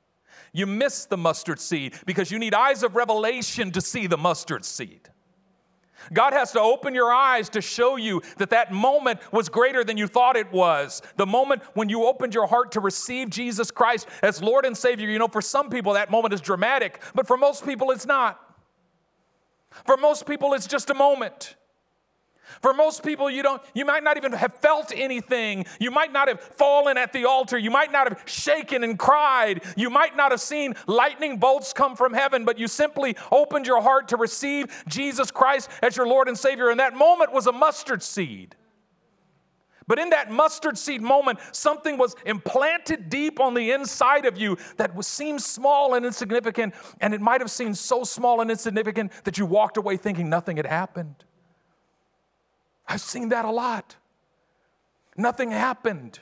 You 0.53 0.65
miss 0.65 1.06
the 1.06 1.17
mustard 1.17 1.60
seed 1.60 1.96
because 2.06 2.32
you 2.32 2.39
need 2.39 2.53
eyes 2.53 2.84
of 2.84 2.96
revelation 2.96 3.72
to 3.72 3.82
see 3.82 4.08
the 4.08 4.17
mustard 4.17 4.65
seed. 4.65 5.10
God 6.13 6.34
has 6.34 6.51
to 6.53 6.62
open 6.62 6.94
your 6.94 7.12
eyes 7.12 7.50
to 7.50 7.62
show 7.62 7.96
you 7.96 8.22
that 8.38 8.51
that 8.51 8.72
moment 8.72 9.20
was 9.32 9.50
greater 9.50 9.84
than 9.84 9.98
you 9.98 10.08
thought 10.08 10.36
it 10.36 10.51
was. 10.51 11.01
The 11.17 11.25
moment 11.25 11.63
when 11.74 11.89
you 11.89 12.06
opened 12.06 12.34
your 12.34 12.48
heart 12.48 12.72
to 12.74 12.79
receive 12.79 13.29
Jesus 13.29 13.72
Christ 13.72 14.08
as 14.22 14.41
Lord 14.41 14.65
and 14.65 14.77
Savior, 14.77 15.10
you 15.10 15.20
know, 15.20 15.27
for 15.27 15.41
some 15.41 15.70
people 15.70 15.94
that 15.94 16.12
moment 16.12 16.34
is 16.34 16.41
dramatic, 16.41 17.01
but 17.15 17.27
for 17.27 17.38
most 17.38 17.65
people 17.65 17.91
it's 17.91 18.06
not. 18.06 18.39
For 19.86 19.98
most 19.98 20.25
people 20.25 20.53
it's 20.53 20.67
just 20.67 20.89
a 20.89 20.94
moment. 20.94 21.56
For 22.62 22.74
most 22.74 23.04
people, 23.04 23.30
you 23.30 23.44
don't, 23.44 23.62
you 23.74 23.86
might 23.86 24.04
not 24.04 24.18
even 24.18 24.32
have 24.34 24.56
felt 24.56 24.92
anything. 24.96 25.66
You 25.80 25.92
might 25.92 26.12
not 26.12 26.27
have 26.27 26.42
fallen 26.42 26.98
at 26.98 27.13
the 27.13 27.25
altar. 27.25 27.58
You 27.58 27.72
might 27.72 27.92
not 27.92 28.08
have 28.10 28.24
shaken 28.25 28.84
and 28.84 28.98
cried. 28.98 29.63
You 29.75 29.89
might 29.89 30.16
not 30.16 30.32
have 30.32 30.42
seen 30.42 30.75
lightning 30.88 31.38
bolts 31.38 31.74
come 31.74 31.96
from 31.96 32.13
heaven, 32.13 32.46
but 32.46 32.58
you 32.58 32.68
simply 32.68 33.16
opened 33.32 33.68
your 33.68 33.82
heart 33.82 34.08
to 34.10 34.18
receive 34.18 34.84
Jesus 34.88 35.32
Christ 35.32 35.70
as 35.82 35.96
your 35.98 36.08
Lord 36.08 36.27
and 36.27 36.38
Savior. 36.38 36.70
And 36.70 36.80
that 36.80 36.96
moment 36.96 37.34
was 37.34 37.48
a 37.48 37.51
mustard 37.51 38.01
seed. 38.01 38.56
But 39.88 40.00
in 40.00 40.10
that 40.10 40.30
mustard 40.30 40.77
seed 40.77 41.01
moment, 41.01 41.39
something 41.54 41.98
was 41.98 42.16
implanted 42.25 43.10
deep 43.10 43.39
on 43.39 43.54
the 43.54 43.72
inside 43.72 44.25
of 44.25 44.38
you 44.38 44.58
that 44.75 44.94
was, 44.94 45.08
seemed 45.08 45.42
small 45.42 45.94
and 45.94 46.06
insignificant. 46.06 46.74
And 47.00 47.13
it 47.13 47.22
might 47.22 47.39
have 47.39 47.50
seemed 47.50 47.77
so 47.77 48.04
small 48.04 48.42
and 48.42 48.51
insignificant 48.51 49.12
that 49.24 49.38
you 49.38 49.46
walked 49.46 49.77
away 49.77 49.96
thinking 49.96 50.30
nothing 50.30 50.58
had 50.58 50.66
happened. 50.66 51.24
I've 52.88 53.01
seen 53.01 53.29
that 53.29 53.46
a 53.46 53.51
lot. 53.51 53.96
Nothing 55.15 55.51
happened. 55.51 56.20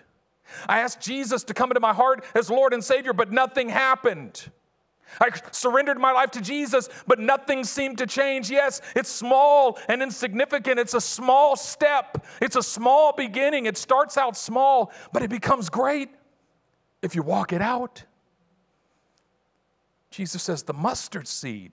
I 0.67 0.79
asked 0.79 1.01
Jesus 1.01 1.43
to 1.45 1.53
come 1.53 1.71
into 1.71 1.79
my 1.79 1.93
heart 1.93 2.23
as 2.33 2.49
Lord 2.49 2.73
and 2.73 2.83
Savior, 2.83 3.13
but 3.13 3.31
nothing 3.31 3.69
happened. 3.69 4.49
I 5.19 5.29
surrendered 5.51 5.97
my 5.97 6.11
life 6.11 6.31
to 6.31 6.41
Jesus, 6.41 6.89
but 7.07 7.19
nothing 7.19 7.63
seemed 7.63 7.99
to 7.99 8.07
change. 8.07 8.49
Yes, 8.49 8.81
it's 8.95 9.09
small 9.09 9.77
and 9.87 10.01
insignificant. 10.01 10.79
It's 10.79 10.93
a 10.93 11.01
small 11.01 11.55
step, 11.55 12.25
it's 12.41 12.55
a 12.55 12.63
small 12.63 13.13
beginning. 13.13 13.65
It 13.65 13.77
starts 13.77 14.17
out 14.17 14.35
small, 14.37 14.91
but 15.13 15.23
it 15.23 15.29
becomes 15.29 15.69
great 15.69 16.09
if 17.01 17.15
you 17.15 17.23
walk 17.23 17.53
it 17.53 17.61
out. 17.61 18.03
Jesus 20.09 20.43
says 20.43 20.63
the 20.63 20.73
mustard 20.73 21.27
seed, 21.27 21.71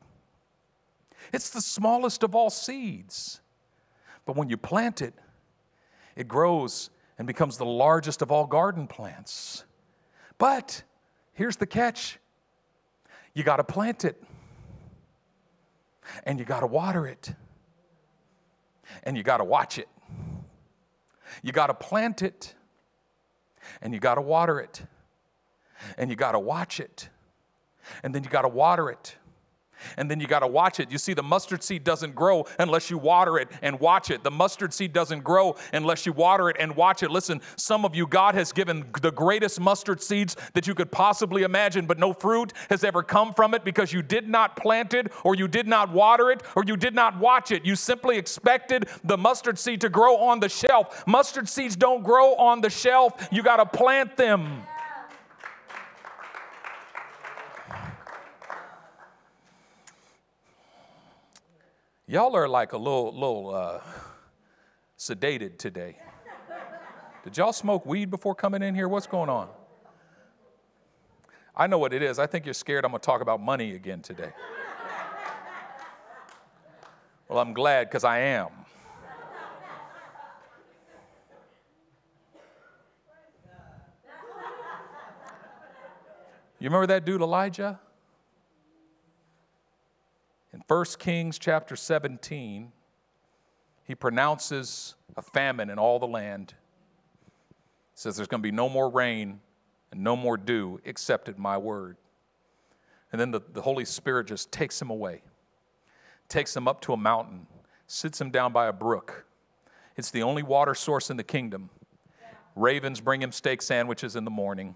it's 1.32 1.50
the 1.50 1.60
smallest 1.60 2.22
of 2.22 2.34
all 2.34 2.50
seeds. 2.50 3.41
But 4.24 4.36
when 4.36 4.48
you 4.48 4.56
plant 4.56 5.02
it, 5.02 5.14
it 6.16 6.28
grows 6.28 6.90
and 7.18 7.26
becomes 7.26 7.56
the 7.56 7.64
largest 7.64 8.22
of 8.22 8.30
all 8.30 8.46
garden 8.46 8.86
plants. 8.86 9.64
But 10.38 10.82
here's 11.32 11.56
the 11.56 11.66
catch. 11.66 12.18
You 13.34 13.44
got 13.44 13.56
to 13.56 13.64
plant 13.64 14.04
it, 14.04 14.22
and 16.24 16.38
you 16.38 16.44
got 16.44 16.60
to 16.60 16.66
water 16.66 17.06
it, 17.06 17.32
and 19.04 19.16
you 19.16 19.22
got 19.22 19.38
to 19.38 19.44
watch 19.44 19.78
it. 19.78 19.88
You 21.42 21.52
got 21.52 21.68
to 21.68 21.74
plant 21.74 22.22
it, 22.22 22.54
and 23.80 23.94
you 23.94 24.00
got 24.00 24.16
to 24.16 24.20
water 24.20 24.60
it, 24.60 24.82
and 25.96 26.10
you 26.10 26.16
got 26.16 26.32
to 26.32 26.38
watch 26.38 26.78
it, 26.78 27.08
and 28.02 28.14
then 28.14 28.22
you 28.22 28.30
got 28.30 28.42
to 28.42 28.48
water 28.48 28.90
it 28.90 29.16
and 29.96 30.10
then 30.10 30.20
you 30.20 30.26
got 30.26 30.40
to 30.40 30.46
watch 30.46 30.80
it. 30.80 30.90
You 30.90 30.98
see, 30.98 31.14
the 31.14 31.22
mustard 31.22 31.62
seed 31.62 31.84
doesn't 31.84 32.14
grow 32.14 32.46
unless 32.58 32.90
you 32.90 32.98
water 32.98 33.38
it 33.38 33.48
and 33.62 33.78
watch 33.80 34.10
it. 34.10 34.22
The 34.22 34.30
mustard 34.30 34.72
seed 34.72 34.92
doesn't 34.92 35.24
grow 35.24 35.56
unless 35.72 36.06
you 36.06 36.12
water 36.12 36.50
it 36.50 36.56
and 36.58 36.74
watch 36.76 37.02
it. 37.02 37.10
Listen, 37.10 37.40
some 37.56 37.84
of 37.84 37.94
you, 37.94 38.06
God 38.06 38.34
has 38.34 38.52
given 38.52 38.84
the 39.00 39.10
greatest 39.10 39.60
mustard 39.60 40.02
seeds 40.02 40.36
that 40.54 40.66
you 40.66 40.74
could 40.74 40.90
possibly 40.90 41.42
imagine, 41.42 41.86
but 41.86 41.98
no 41.98 42.12
fruit 42.12 42.52
has 42.70 42.84
ever 42.84 43.02
come 43.02 43.34
from 43.34 43.54
it 43.54 43.64
because 43.64 43.92
you 43.92 44.02
did 44.02 44.28
not 44.28 44.56
plant 44.56 44.94
it, 44.94 45.12
or 45.24 45.34
you 45.34 45.48
did 45.48 45.66
not 45.66 45.92
water 45.92 46.30
it, 46.30 46.42
or 46.56 46.64
you 46.66 46.76
did 46.76 46.94
not 46.94 47.18
watch 47.18 47.50
it. 47.50 47.64
You 47.64 47.76
simply 47.76 48.18
expected 48.18 48.88
the 49.04 49.16
mustard 49.16 49.58
seed 49.58 49.80
to 49.82 49.88
grow 49.88 50.16
on 50.16 50.40
the 50.40 50.48
shelf. 50.48 51.04
Mustard 51.06 51.48
seeds 51.48 51.76
don't 51.76 52.02
grow 52.02 52.34
on 52.34 52.60
the 52.60 52.70
shelf, 52.70 53.28
you 53.30 53.42
got 53.42 53.56
to 53.56 53.66
plant 53.66 54.16
them. 54.16 54.62
Y'all 62.12 62.36
are 62.36 62.46
like 62.46 62.74
a 62.74 62.76
little, 62.76 63.10
little 63.10 63.54
uh, 63.54 63.80
sedated 64.98 65.56
today. 65.56 65.96
Did 67.24 67.38
y'all 67.38 67.54
smoke 67.54 67.86
weed 67.86 68.10
before 68.10 68.34
coming 68.34 68.62
in 68.62 68.74
here? 68.74 68.86
What's 68.86 69.06
going 69.06 69.30
on? 69.30 69.48
I 71.56 71.66
know 71.68 71.78
what 71.78 71.94
it 71.94 72.02
is. 72.02 72.18
I 72.18 72.26
think 72.26 72.44
you're 72.44 72.52
scared 72.52 72.84
I'm 72.84 72.90
going 72.90 73.00
to 73.00 73.06
talk 73.06 73.22
about 73.22 73.40
money 73.40 73.72
again 73.72 74.02
today. 74.02 74.30
Well, 77.30 77.38
I'm 77.38 77.54
glad 77.54 77.88
because 77.88 78.04
I 78.04 78.18
am. 78.18 78.50
You 86.58 86.68
remember 86.68 86.88
that 86.88 87.06
dude 87.06 87.22
Elijah? 87.22 87.80
In 90.62 90.76
1 90.76 90.84
Kings 90.98 91.38
chapter 91.38 91.74
17, 91.74 92.70
he 93.84 93.94
pronounces 93.94 94.94
a 95.16 95.22
famine 95.22 95.70
in 95.70 95.78
all 95.78 95.98
the 95.98 96.06
land. 96.06 96.54
He 97.20 97.24
says 97.94 98.16
there's 98.16 98.28
going 98.28 98.42
to 98.42 98.46
be 98.46 98.52
no 98.52 98.68
more 98.68 98.88
rain 98.88 99.40
and 99.90 100.04
no 100.04 100.14
more 100.14 100.36
dew 100.36 100.80
except 100.84 101.28
at 101.28 101.38
my 101.38 101.58
word. 101.58 101.96
And 103.10 103.20
then 103.20 103.32
the, 103.32 103.40
the 103.52 103.60
Holy 103.60 103.84
Spirit 103.84 104.28
just 104.28 104.52
takes 104.52 104.80
him 104.80 104.90
away, 104.90 105.22
takes 106.28 106.56
him 106.56 106.68
up 106.68 106.80
to 106.82 106.92
a 106.92 106.96
mountain, 106.96 107.46
sits 107.88 108.20
him 108.20 108.30
down 108.30 108.52
by 108.52 108.68
a 108.68 108.72
brook. 108.72 109.26
It's 109.96 110.10
the 110.10 110.22
only 110.22 110.42
water 110.42 110.74
source 110.74 111.10
in 111.10 111.16
the 111.16 111.24
kingdom. 111.24 111.70
Ravens 112.54 113.00
bring 113.00 113.20
him 113.20 113.32
steak 113.32 113.62
sandwiches 113.62 114.14
in 114.14 114.24
the 114.24 114.30
morning, 114.30 114.74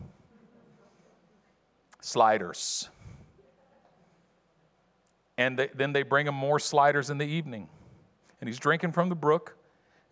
sliders 2.00 2.90
and 5.38 5.58
they, 5.58 5.68
then 5.74 5.92
they 5.92 6.02
bring 6.02 6.26
him 6.26 6.34
more 6.34 6.58
sliders 6.58 7.10
in 7.10 7.18
the 7.18 7.26
evening. 7.26 7.68
And 8.40 8.48
he's 8.48 8.58
drinking 8.58 8.92
from 8.92 9.08
the 9.08 9.14
brook, 9.14 9.56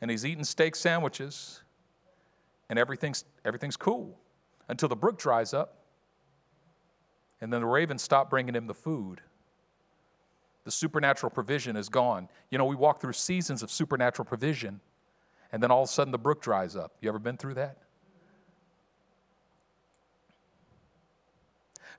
and 0.00 0.10
he's 0.10 0.24
eating 0.24 0.44
steak 0.44 0.76
sandwiches, 0.76 1.62
and 2.68 2.78
everything's, 2.78 3.24
everything's 3.44 3.76
cool 3.76 4.18
until 4.68 4.88
the 4.88 4.96
brook 4.96 5.18
dries 5.18 5.52
up. 5.54 5.78
And 7.40 7.52
then 7.52 7.60
the 7.60 7.66
ravens 7.66 8.02
stop 8.02 8.30
bringing 8.30 8.54
him 8.54 8.66
the 8.66 8.74
food. 8.74 9.20
The 10.64 10.70
supernatural 10.70 11.30
provision 11.30 11.76
is 11.76 11.90
gone. 11.90 12.28
You 12.50 12.56
know, 12.56 12.64
we 12.64 12.76
walk 12.76 13.00
through 13.00 13.12
seasons 13.12 13.62
of 13.62 13.70
supernatural 13.70 14.24
provision, 14.24 14.80
and 15.52 15.62
then 15.62 15.70
all 15.70 15.82
of 15.82 15.88
a 15.88 15.92
sudden 15.92 16.10
the 16.10 16.18
brook 16.18 16.40
dries 16.40 16.74
up. 16.74 16.92
You 17.00 17.08
ever 17.10 17.18
been 17.18 17.36
through 17.36 17.54
that? 17.54 17.78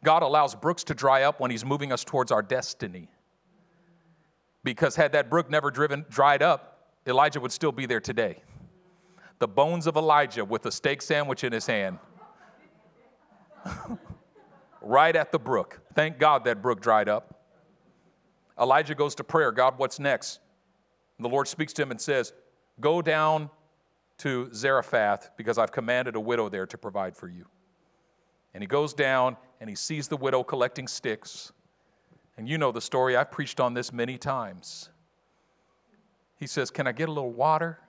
God 0.04 0.24
allows 0.24 0.56
brooks 0.56 0.84
to 0.86 0.94
dry 0.94 1.24
up 1.24 1.40
when 1.40 1.52
He's 1.52 1.66
moving 1.66 1.92
us 1.92 2.04
towards 2.04 2.32
our 2.32 2.42
destiny. 2.42 3.10
Because 4.66 4.96
had 4.96 5.14
that 5.14 5.30
brook 5.30 5.50
never 5.50 5.70
driven, 5.70 6.06
dried 6.10 6.42
up, 6.42 6.90
Elijah 7.08 7.40
would 7.40 7.52
still 7.52 7.72
be 7.72 7.86
there 7.86 8.02
today. 8.02 8.42
The 9.38 9.48
bones 9.48 9.86
of 9.86 9.96
Elijah 9.96 10.44
with 10.44 10.66
a 10.66 10.72
steak 10.72 11.04
sandwich 11.04 11.44
in 11.44 11.54
his 11.54 11.68
hand. 11.68 12.00
right 14.82 15.16
at 15.16 15.32
the 15.32 15.38
brook. 15.38 15.80
Thank 15.94 16.18
God 16.18 16.44
that 16.46 16.64
brook 16.64 16.82
dried 16.82 17.08
up. 17.08 17.44
Elijah 18.60 18.96
goes 18.96 19.14
to 19.16 19.24
prayer 19.24 19.52
God, 19.52 19.76
what's 19.78 20.00
next? 20.00 20.40
And 21.18 21.26
the 21.26 21.30
Lord 21.30 21.48
speaks 21.48 21.72
to 21.74 21.84
him 21.84 21.92
and 21.92 22.02
says, 22.02 22.34
Go 22.80 23.04
down 23.04 23.52
to 24.18 24.50
Zarephath 24.52 25.30
because 25.38 25.60
I've 25.60 25.72
commanded 25.72 26.16
a 26.16 26.20
widow 26.20 26.50
there 26.50 26.66
to 26.66 26.78
provide 26.78 27.16
for 27.16 27.28
you. 27.28 27.46
And 28.56 28.64
he 28.64 28.68
goes 28.68 28.96
down 28.96 29.38
and 29.62 29.70
he 29.70 29.76
sees 29.76 30.08
the 30.08 30.18
widow 30.18 30.44
collecting 30.44 30.88
sticks. 30.88 31.52
And 32.38 32.50
you 32.50 32.58
know 32.58 32.72
the 32.72 32.82
story, 32.82 33.16
I've 33.16 33.32
preached 33.32 33.60
on 33.60 33.74
this 33.74 33.94
many 33.94 34.18
times. 34.18 34.90
He 36.38 36.48
says, 36.48 36.70
Can 36.70 36.88
I 36.88 36.92
get 36.92 37.10
a 37.10 37.12
little 37.12 37.32
water? 37.32 37.80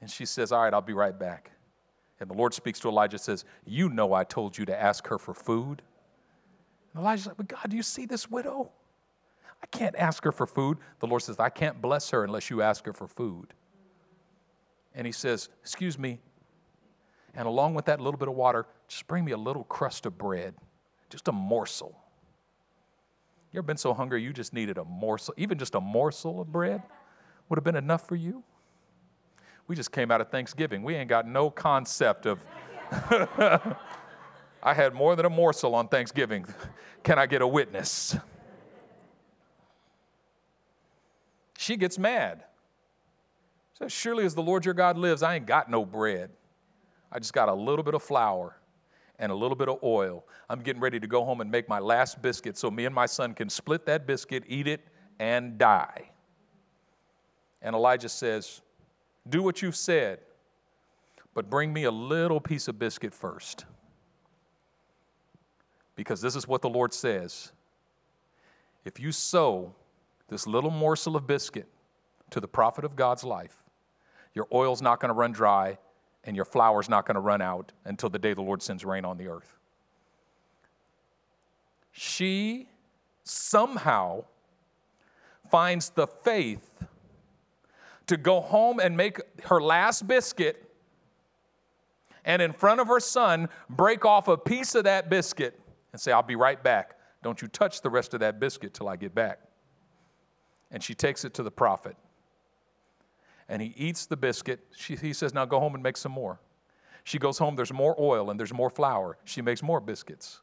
And 0.00 0.10
she 0.10 0.24
says, 0.24 0.52
All 0.52 0.62
right, 0.62 0.72
I'll 0.72 0.80
be 0.80 0.94
right 0.94 1.16
back. 1.16 1.50
And 2.20 2.28
the 2.28 2.34
Lord 2.34 2.54
speaks 2.54 2.80
to 2.80 2.88
Elijah 2.88 3.18
says, 3.18 3.44
You 3.64 3.88
know 3.88 4.12
I 4.12 4.24
told 4.24 4.56
you 4.56 4.64
to 4.66 4.80
ask 4.80 5.06
her 5.08 5.18
for 5.18 5.34
food. 5.34 5.82
And 6.94 7.02
Elijah's 7.02 7.26
like, 7.26 7.36
But 7.36 7.48
God, 7.48 7.68
do 7.68 7.76
you 7.76 7.82
see 7.82 8.06
this 8.06 8.30
widow? 8.30 8.70
I 9.62 9.66
can't 9.66 9.96
ask 9.96 10.24
her 10.24 10.32
for 10.32 10.46
food. 10.46 10.78
The 11.00 11.06
Lord 11.06 11.22
says, 11.22 11.38
I 11.38 11.48
can't 11.48 11.82
bless 11.82 12.10
her 12.10 12.24
unless 12.24 12.48
you 12.48 12.62
ask 12.62 12.86
her 12.86 12.92
for 12.92 13.06
food. 13.06 13.52
And 14.94 15.06
he 15.06 15.12
says, 15.12 15.48
Excuse 15.60 15.98
me. 15.98 16.20
And 17.34 17.46
along 17.46 17.74
with 17.74 17.84
that 17.84 18.00
little 18.00 18.18
bit 18.18 18.28
of 18.28 18.34
water, 18.34 18.66
just 18.88 19.06
bring 19.06 19.24
me 19.24 19.32
a 19.32 19.36
little 19.36 19.64
crust 19.64 20.06
of 20.06 20.16
bread, 20.16 20.54
just 21.10 21.28
a 21.28 21.32
morsel. 21.32 21.94
You 23.52 23.58
ever 23.58 23.66
been 23.66 23.76
so 23.76 23.94
hungry 23.94 24.22
you 24.22 24.32
just 24.32 24.52
needed 24.52 24.78
a 24.78 24.84
morsel, 24.84 25.34
even 25.36 25.58
just 25.58 25.74
a 25.74 25.80
morsel 25.80 26.40
of 26.40 26.52
bread 26.52 26.82
would 27.48 27.56
have 27.56 27.64
been 27.64 27.76
enough 27.76 28.06
for 28.06 28.16
you? 28.16 28.42
We 29.66 29.76
just 29.76 29.92
came 29.92 30.10
out 30.10 30.20
of 30.20 30.30
Thanksgiving. 30.30 30.82
We 30.82 30.94
ain't 30.94 31.08
got 31.08 31.26
no 31.26 31.50
concept 31.50 32.26
of. 32.26 32.44
I 34.62 34.74
had 34.74 34.94
more 34.94 35.14
than 35.14 35.26
a 35.26 35.30
morsel 35.30 35.74
on 35.74 35.88
Thanksgiving. 35.88 36.46
Can 37.02 37.18
I 37.18 37.26
get 37.26 37.42
a 37.42 37.46
witness? 37.46 38.16
She 41.58 41.76
gets 41.76 41.98
mad. 41.98 42.44
Says, 43.78 43.92
Surely 43.92 44.24
as 44.24 44.34
the 44.34 44.42
Lord 44.42 44.64
your 44.64 44.74
God 44.74 44.96
lives, 44.96 45.22
I 45.22 45.36
ain't 45.36 45.46
got 45.46 45.70
no 45.70 45.84
bread. 45.84 46.30
I 47.12 47.18
just 47.18 47.32
got 47.32 47.48
a 47.48 47.54
little 47.54 47.82
bit 47.82 47.94
of 47.94 48.02
flour 48.02 48.56
and 49.18 49.32
a 49.32 49.34
little 49.34 49.56
bit 49.56 49.68
of 49.68 49.78
oil. 49.82 50.24
I'm 50.48 50.60
getting 50.60 50.80
ready 50.80 51.00
to 51.00 51.06
go 51.06 51.24
home 51.24 51.40
and 51.40 51.50
make 51.50 51.68
my 51.68 51.78
last 51.78 52.22
biscuit 52.22 52.56
so 52.56 52.70
me 52.70 52.84
and 52.84 52.94
my 52.94 53.06
son 53.06 53.34
can 53.34 53.48
split 53.48 53.86
that 53.86 54.06
biscuit, 54.06 54.44
eat 54.46 54.66
it, 54.66 54.86
and 55.18 55.58
die. 55.58 56.10
And 57.60 57.74
Elijah 57.74 58.08
says, 58.08 58.60
Do 59.28 59.42
what 59.42 59.62
you've 59.62 59.76
said, 59.76 60.20
but 61.34 61.50
bring 61.50 61.72
me 61.72 61.84
a 61.84 61.90
little 61.90 62.40
piece 62.40 62.68
of 62.68 62.78
biscuit 62.78 63.12
first. 63.12 63.64
Because 65.96 66.20
this 66.20 66.36
is 66.36 66.46
what 66.46 66.62
the 66.62 66.68
Lord 66.68 66.94
says 66.94 67.50
if 68.84 69.00
you 69.00 69.10
sow 69.10 69.74
this 70.28 70.46
little 70.46 70.70
morsel 70.70 71.16
of 71.16 71.26
biscuit 71.26 71.66
to 72.30 72.40
the 72.40 72.48
prophet 72.48 72.84
of 72.84 72.94
God's 72.94 73.24
life, 73.24 73.56
your 74.34 74.46
oil's 74.52 74.80
not 74.80 75.00
going 75.00 75.08
to 75.08 75.14
run 75.14 75.32
dry 75.32 75.78
and 76.24 76.36
your 76.36 76.44
flour's 76.44 76.88
not 76.88 77.06
going 77.06 77.14
to 77.14 77.20
run 77.20 77.40
out 77.40 77.72
until 77.84 78.08
the 78.08 78.18
day 78.18 78.34
the 78.34 78.42
Lord 78.42 78.62
sends 78.62 78.84
rain 78.84 79.04
on 79.04 79.16
the 79.16 79.28
earth. 79.28 79.56
She 81.92 82.68
somehow 83.24 84.24
finds 85.50 85.90
the 85.90 86.06
faith 86.06 86.70
to 88.06 88.16
go 88.16 88.40
home 88.40 88.80
and 88.80 88.96
make 88.96 89.20
her 89.44 89.60
last 89.60 90.06
biscuit 90.06 90.64
and 92.24 92.42
in 92.42 92.52
front 92.52 92.80
of 92.80 92.88
her 92.88 93.00
son 93.00 93.48
break 93.70 94.04
off 94.04 94.28
a 94.28 94.36
piece 94.36 94.74
of 94.74 94.84
that 94.84 95.08
biscuit 95.08 95.58
and 95.92 96.00
say, 96.00 96.12
I'll 96.12 96.22
be 96.22 96.36
right 96.36 96.62
back. 96.62 96.96
Don't 97.22 97.40
you 97.40 97.48
touch 97.48 97.80
the 97.80 97.90
rest 97.90 98.14
of 98.14 98.20
that 98.20 98.38
biscuit 98.38 98.74
till 98.74 98.88
I 98.88 98.96
get 98.96 99.14
back. 99.14 99.40
And 100.70 100.82
she 100.82 100.94
takes 100.94 101.24
it 101.24 101.34
to 101.34 101.42
the 101.42 101.50
prophet. 101.50 101.96
And 103.48 103.62
he 103.62 103.74
eats 103.76 104.06
the 104.06 104.16
biscuit. 104.16 104.60
She, 104.76 104.96
he 104.96 105.12
says, 105.12 105.32
Now 105.32 105.44
go 105.44 105.58
home 105.60 105.74
and 105.74 105.82
make 105.82 105.96
some 105.96 106.12
more. 106.12 106.40
She 107.04 107.18
goes 107.18 107.38
home, 107.38 107.56
there's 107.56 107.72
more 107.72 107.96
oil 107.98 108.30
and 108.30 108.38
there's 108.38 108.52
more 108.52 108.68
flour. 108.68 109.16
She 109.24 109.40
makes 109.40 109.62
more 109.62 109.80
biscuits. 109.80 110.40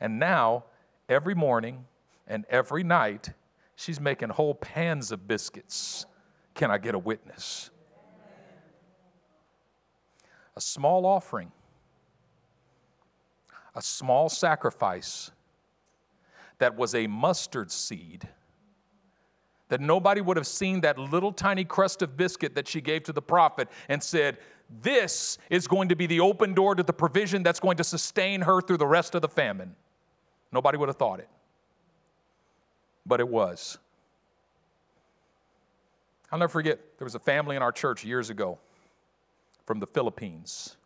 And 0.00 0.18
now, 0.18 0.64
every 1.08 1.34
morning 1.34 1.84
and 2.26 2.46
every 2.48 2.82
night, 2.82 3.30
she's 3.76 4.00
making 4.00 4.30
whole 4.30 4.54
pans 4.54 5.12
of 5.12 5.28
biscuits. 5.28 6.06
Can 6.54 6.70
I 6.70 6.78
get 6.78 6.94
a 6.94 6.98
witness? 6.98 7.70
A 10.56 10.60
small 10.60 11.04
offering 11.04 11.52
a 13.74 13.82
small 13.82 14.28
sacrifice 14.28 15.30
that 16.58 16.76
was 16.76 16.94
a 16.94 17.06
mustard 17.06 17.70
seed, 17.70 18.28
that 19.68 19.80
nobody 19.80 20.20
would 20.20 20.36
have 20.36 20.46
seen 20.46 20.80
that 20.82 20.98
little 20.98 21.32
tiny 21.32 21.64
crust 21.64 22.02
of 22.02 22.16
biscuit 22.16 22.54
that 22.54 22.68
she 22.68 22.80
gave 22.80 23.02
to 23.04 23.12
the 23.12 23.22
prophet 23.22 23.68
and 23.88 24.02
said, 24.02 24.38
This 24.82 25.38
is 25.50 25.66
going 25.66 25.88
to 25.88 25.96
be 25.96 26.06
the 26.06 26.20
open 26.20 26.54
door 26.54 26.74
to 26.74 26.82
the 26.82 26.92
provision 26.92 27.42
that's 27.42 27.60
going 27.60 27.76
to 27.78 27.84
sustain 27.84 28.42
her 28.42 28.60
through 28.60 28.78
the 28.78 28.86
rest 28.86 29.14
of 29.14 29.22
the 29.22 29.28
famine. 29.28 29.74
Nobody 30.52 30.78
would 30.78 30.88
have 30.88 30.96
thought 30.96 31.20
it. 31.20 31.28
But 33.06 33.20
it 33.20 33.28
was. 33.28 33.78
I'll 36.30 36.38
never 36.38 36.50
forget, 36.50 36.78
there 36.98 37.04
was 37.04 37.14
a 37.14 37.20
family 37.20 37.56
in 37.56 37.62
our 37.62 37.72
church 37.72 38.04
years 38.04 38.30
ago 38.30 38.58
from 39.66 39.80
the 39.80 39.86
Philippines. 39.86 40.76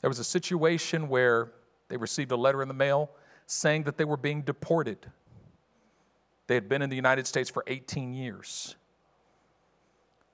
There 0.00 0.10
was 0.10 0.18
a 0.18 0.24
situation 0.24 1.08
where 1.08 1.52
they 1.88 1.96
received 1.96 2.30
a 2.30 2.36
letter 2.36 2.62
in 2.62 2.68
the 2.68 2.74
mail 2.74 3.10
saying 3.46 3.84
that 3.84 3.96
they 3.96 4.04
were 4.04 4.16
being 4.16 4.42
deported. 4.42 5.06
They 6.46 6.54
had 6.54 6.68
been 6.68 6.82
in 6.82 6.90
the 6.90 6.96
United 6.96 7.26
States 7.26 7.50
for 7.50 7.64
18 7.66 8.14
years. 8.14 8.76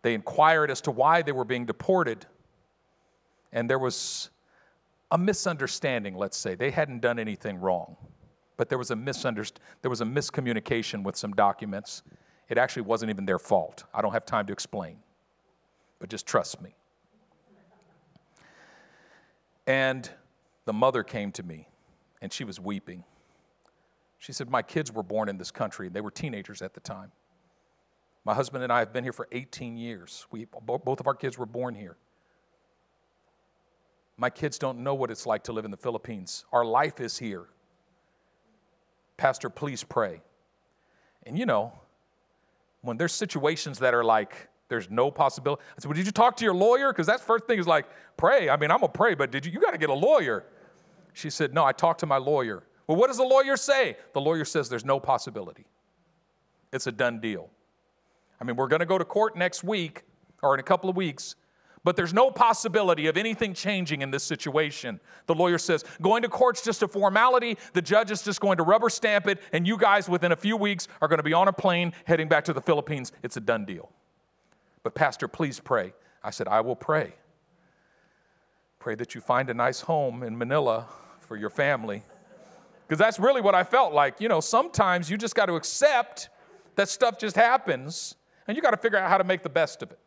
They 0.03 0.15
inquired 0.15 0.71
as 0.71 0.81
to 0.83 0.91
why 0.91 1.23
they 1.23 1.33
were 1.33 1.45
being 1.45 1.65
deported, 1.65 2.27
and 3.53 3.71
there 3.71 3.79
was 3.79 4.31
a 5.11 5.19
misunderstanding, 5.19 6.17
let's 6.17 6.37
say. 6.37 6.55
They 6.55 6.71
hadn't 6.71 7.01
done 7.01 7.19
anything 7.19 7.61
wrong, 7.61 7.97
but 8.57 8.69
there 8.69 8.79
was 8.79 8.91
a, 8.91 8.97
misunderst- 8.97 9.59
there 9.81 9.91
was 9.91 10.01
a 10.01 10.05
miscommunication 10.05 11.03
with 11.03 11.17
some 11.17 11.33
documents. 11.33 12.03
It 12.49 12.59
actually 12.59 12.83
wasn't 12.83 13.11
even 13.11 13.25
their 13.25 13.39
fault. 13.39 13.85
I 13.95 14.03
don't 14.03 14.13
have 14.13 14.27
time 14.27 14.47
to 14.47 14.53
explain, 14.53 14.99
but 15.99 16.11
just 16.11 16.27
trust 16.27 16.61
me. 16.61 16.75
And 19.67 20.11
the 20.65 20.73
mother 20.73 21.03
came 21.03 21.31
to 21.33 21.43
me 21.43 21.69
and 22.21 22.33
she 22.33 22.45
was 22.45 22.59
weeping. 22.59 23.05
She 24.23 24.33
said, 24.33 24.49
My 24.49 24.63
kids 24.63 24.93
were 24.93 25.03
born 25.03 25.29
in 25.29 25.37
this 25.37 25.51
country. 25.51 25.89
They 25.89 26.01
were 26.01 26.13
teenagers 26.13 26.63
at 26.63 26.75
the 26.75 26.81
time. 26.81 27.11
My 28.25 28.35
husband 28.35 28.63
and 28.63 28.73
I 28.73 28.79
have 28.79 28.93
been 28.93 29.03
here 29.03 29.13
for 29.13 29.27
18 29.33 29.77
years. 29.77 30.29
We, 30.31 30.47
both 30.65 31.01
of 31.01 31.09
our 31.09 31.15
kids 31.15 31.39
were 31.39 31.47
born 31.47 31.75
here. 31.75 31.97
My 34.17 34.31
kids 34.31 34.61
don't 34.61 34.79
know 34.85 34.95
what 34.95 35.11
it's 35.11 35.27
like 35.27 35.43
to 35.45 35.53
live 35.53 35.65
in 35.65 35.73
the 35.73 35.77
Philippines. 35.77 36.45
Our 36.53 36.65
life 36.65 37.01
is 37.01 37.19
here. 37.19 37.47
Pastor, 39.17 39.51
please 39.51 39.83
pray. 39.83 40.21
And 41.27 41.37
you 41.37 41.45
know, 41.45 41.73
when 42.83 42.99
there's 42.99 43.13
situations 43.13 43.81
that 43.81 43.93
are 43.93 44.05
like, 44.05 44.49
there's 44.69 44.89
no 44.89 45.11
possibility. 45.11 45.63
I 45.77 45.81
said, 45.81 45.89
well, 45.89 45.97
did 45.97 46.07
you 46.07 46.13
talk 46.13 46.37
to 46.37 46.45
your 46.45 46.55
lawyer? 46.55 46.93
Because 46.93 47.09
that 47.09 47.19
first 47.19 47.49
thing 47.49 47.59
is 47.59 47.67
like, 47.67 47.87
pray. 48.17 48.49
I 48.49 48.57
mean, 48.57 48.71
I'm 48.71 48.79
going 48.79 48.93
to 48.93 48.97
pray, 48.97 49.17
but 49.17 49.33
did 49.33 49.45
you, 49.45 49.51
you 49.51 49.61
got 49.61 49.73
to 49.73 49.79
get 49.79 49.91
a 49.91 49.95
lawyer. 49.95 50.45
She 51.13 51.29
said, 51.29 51.53
no, 51.53 51.65
I 51.65 51.73
talked 51.73 51.99
to 52.01 52.07
my 52.07 52.19
lawyer. 52.19 52.63
Well, 52.93 53.01
what 53.01 53.07
does 53.07 53.17
the 53.17 53.25
lawyer 53.25 53.57
say? 53.57 53.97
The 54.13 54.21
lawyer 54.21 54.45
says 54.45 54.69
there's 54.69 54.85
no 54.85 55.01
possibility. 55.01 55.65
It's 56.75 56.87
a 56.87 56.93
done 56.93 57.21
deal. 57.21 57.49
I 58.39 58.45
mean, 58.45 58.55
we're 58.55 58.69
going 58.69 58.81
to 58.81 58.87
go 58.87 58.99
to 58.99 59.05
court 59.07 59.35
next 59.35 59.65
week 59.65 60.03
or 60.43 60.53
in 60.53 60.61
a 60.61 60.63
couple 60.63 60.91
of 60.91 60.97
weeks, 60.97 61.35
but 61.85 61.97
there's 61.97 62.13
no 62.13 62.31
possibility 62.31 63.07
of 63.07 63.17
anything 63.17 63.55
changing 63.55 64.03
in 64.03 64.11
this 64.11 64.23
situation. 64.23 65.01
The 65.25 65.35
lawyer 65.35 65.57
says, 65.57 65.87
going 66.03 66.21
to 66.21 66.29
court's 66.29 66.63
just 66.63 66.83
a 66.83 66.89
formality. 66.89 67.57
The 67.73 67.81
judge 67.81 68.11
is 68.11 68.21
just 68.21 68.43
going 68.43 68.59
to 68.59 68.63
rubber 68.63 68.91
stamp 68.91 69.27
it, 69.27 69.41
and 69.55 69.67
you 69.67 69.79
guys 69.79 70.07
within 70.07 70.33
a 70.33 70.37
few 70.37 70.59
weeks 70.59 70.87
are 71.01 71.09
going 71.09 71.19
to 71.19 71.23
be 71.23 71.33
on 71.33 71.49
a 71.49 71.53
plane 71.53 71.95
heading 72.05 72.29
back 72.29 72.45
to 72.45 72.53
the 72.53 72.61
Philippines. 72.61 73.11
It's 73.23 73.39
a 73.39 73.41
done 73.41 73.65
deal. 73.65 73.91
But, 74.83 74.95
Pastor, 74.95 75.29
please 75.29 75.61
pray. 75.61 75.95
I 76.23 76.29
said, 76.29 76.47
I 76.47 76.61
will 76.61 76.77
pray. 76.77 77.15
Pray 78.81 78.97
that 78.97 79.15
you 79.15 79.23
find 79.23 79.49
a 79.49 79.55
nice 79.55 79.81
home 79.81 80.23
in 80.23 80.37
Manila 80.37 80.89
for 81.21 81.39
your 81.39 81.49
family. 81.49 82.03
Because 82.93 82.99
that's 83.01 83.19
really 83.19 83.41
what 83.41 83.55
I 83.55 83.65
felt 83.65 83.95
like. 83.95 84.21
You 84.21 84.29
know, 84.29 84.41
sometimes 84.41 85.09
you 85.09 85.17
just 85.17 85.35
got 85.35 85.47
to 85.47 85.55
accept 85.55 86.29
that 86.75 86.91
stuff 86.91 87.19
just 87.19 87.37
happens 87.37 88.17
and 88.47 88.55
you 88.55 88.63
got 88.63 88.73
to 88.73 88.77
figure 88.77 88.99
out 88.99 89.09
how 89.09 89.17
to 89.17 89.25
make 89.25 89.43
the 89.43 89.49
best 89.49 89.83
of 89.83 89.93
it. 89.93 89.99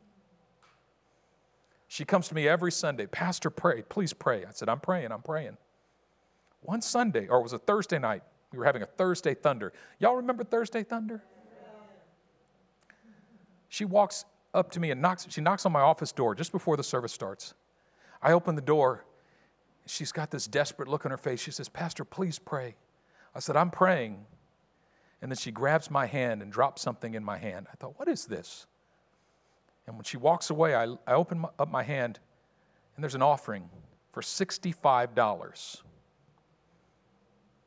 She 1.87 2.05
comes 2.05 2.27
to 2.27 2.35
me 2.35 2.47
every 2.47 2.71
Sunday, 2.71 3.07
Pastor, 3.07 3.49
pray, 3.49 3.81
please 3.81 4.13
pray. 4.13 4.45
I 4.45 4.51
said, 4.51 4.69
I'm 4.69 4.79
praying, 4.79 5.11
I'm 5.11 5.23
praying. 5.23 5.57
One 6.61 6.79
Sunday, 6.79 7.27
or 7.27 7.39
it 7.39 7.41
was 7.41 7.53
a 7.53 7.57
Thursday 7.57 7.97
night, 7.97 8.21
we 8.51 8.59
were 8.59 8.65
having 8.65 8.83
a 8.83 8.85
Thursday 8.85 9.33
thunder. 9.33 9.73
Y'all 9.97 10.17
remember 10.17 10.43
Thursday 10.43 10.83
thunder? 10.83 11.23
She 13.67 13.85
walks 13.85 14.25
up 14.53 14.69
to 14.73 14.79
me 14.79 14.91
and 14.91 15.01
knocks, 15.01 15.25
she 15.27 15.41
knocks 15.41 15.65
on 15.65 15.71
my 15.71 15.81
office 15.81 16.11
door 16.11 16.35
just 16.35 16.51
before 16.51 16.77
the 16.77 16.83
service 16.83 17.11
starts. 17.11 17.55
I 18.21 18.33
open 18.33 18.53
the 18.53 18.61
door. 18.61 19.05
She's 19.85 20.11
got 20.11 20.31
this 20.31 20.47
desperate 20.47 20.87
look 20.87 21.05
on 21.05 21.11
her 21.11 21.17
face. 21.17 21.39
She 21.39 21.51
says, 21.51 21.69
Pastor, 21.69 22.03
please 22.03 22.39
pray. 22.39 22.75
I 23.35 23.39
said, 23.39 23.55
I'm 23.55 23.69
praying. 23.69 24.25
And 25.21 25.31
then 25.31 25.37
she 25.37 25.51
grabs 25.51 25.91
my 25.91 26.05
hand 26.05 26.41
and 26.41 26.51
drops 26.51 26.81
something 26.81 27.13
in 27.13 27.23
my 27.23 27.37
hand. 27.37 27.67
I 27.71 27.75
thought, 27.75 27.97
what 27.97 28.07
is 28.07 28.25
this? 28.25 28.67
And 29.87 29.95
when 29.95 30.03
she 30.03 30.17
walks 30.17 30.49
away, 30.49 30.75
I, 30.75 30.95
I 31.05 31.13
open 31.13 31.39
my, 31.39 31.49
up 31.59 31.69
my 31.69 31.83
hand, 31.83 32.19
and 32.95 33.03
there's 33.03 33.15
an 33.15 33.21
offering 33.21 33.69
for 34.11 34.21
$65. 34.21 35.81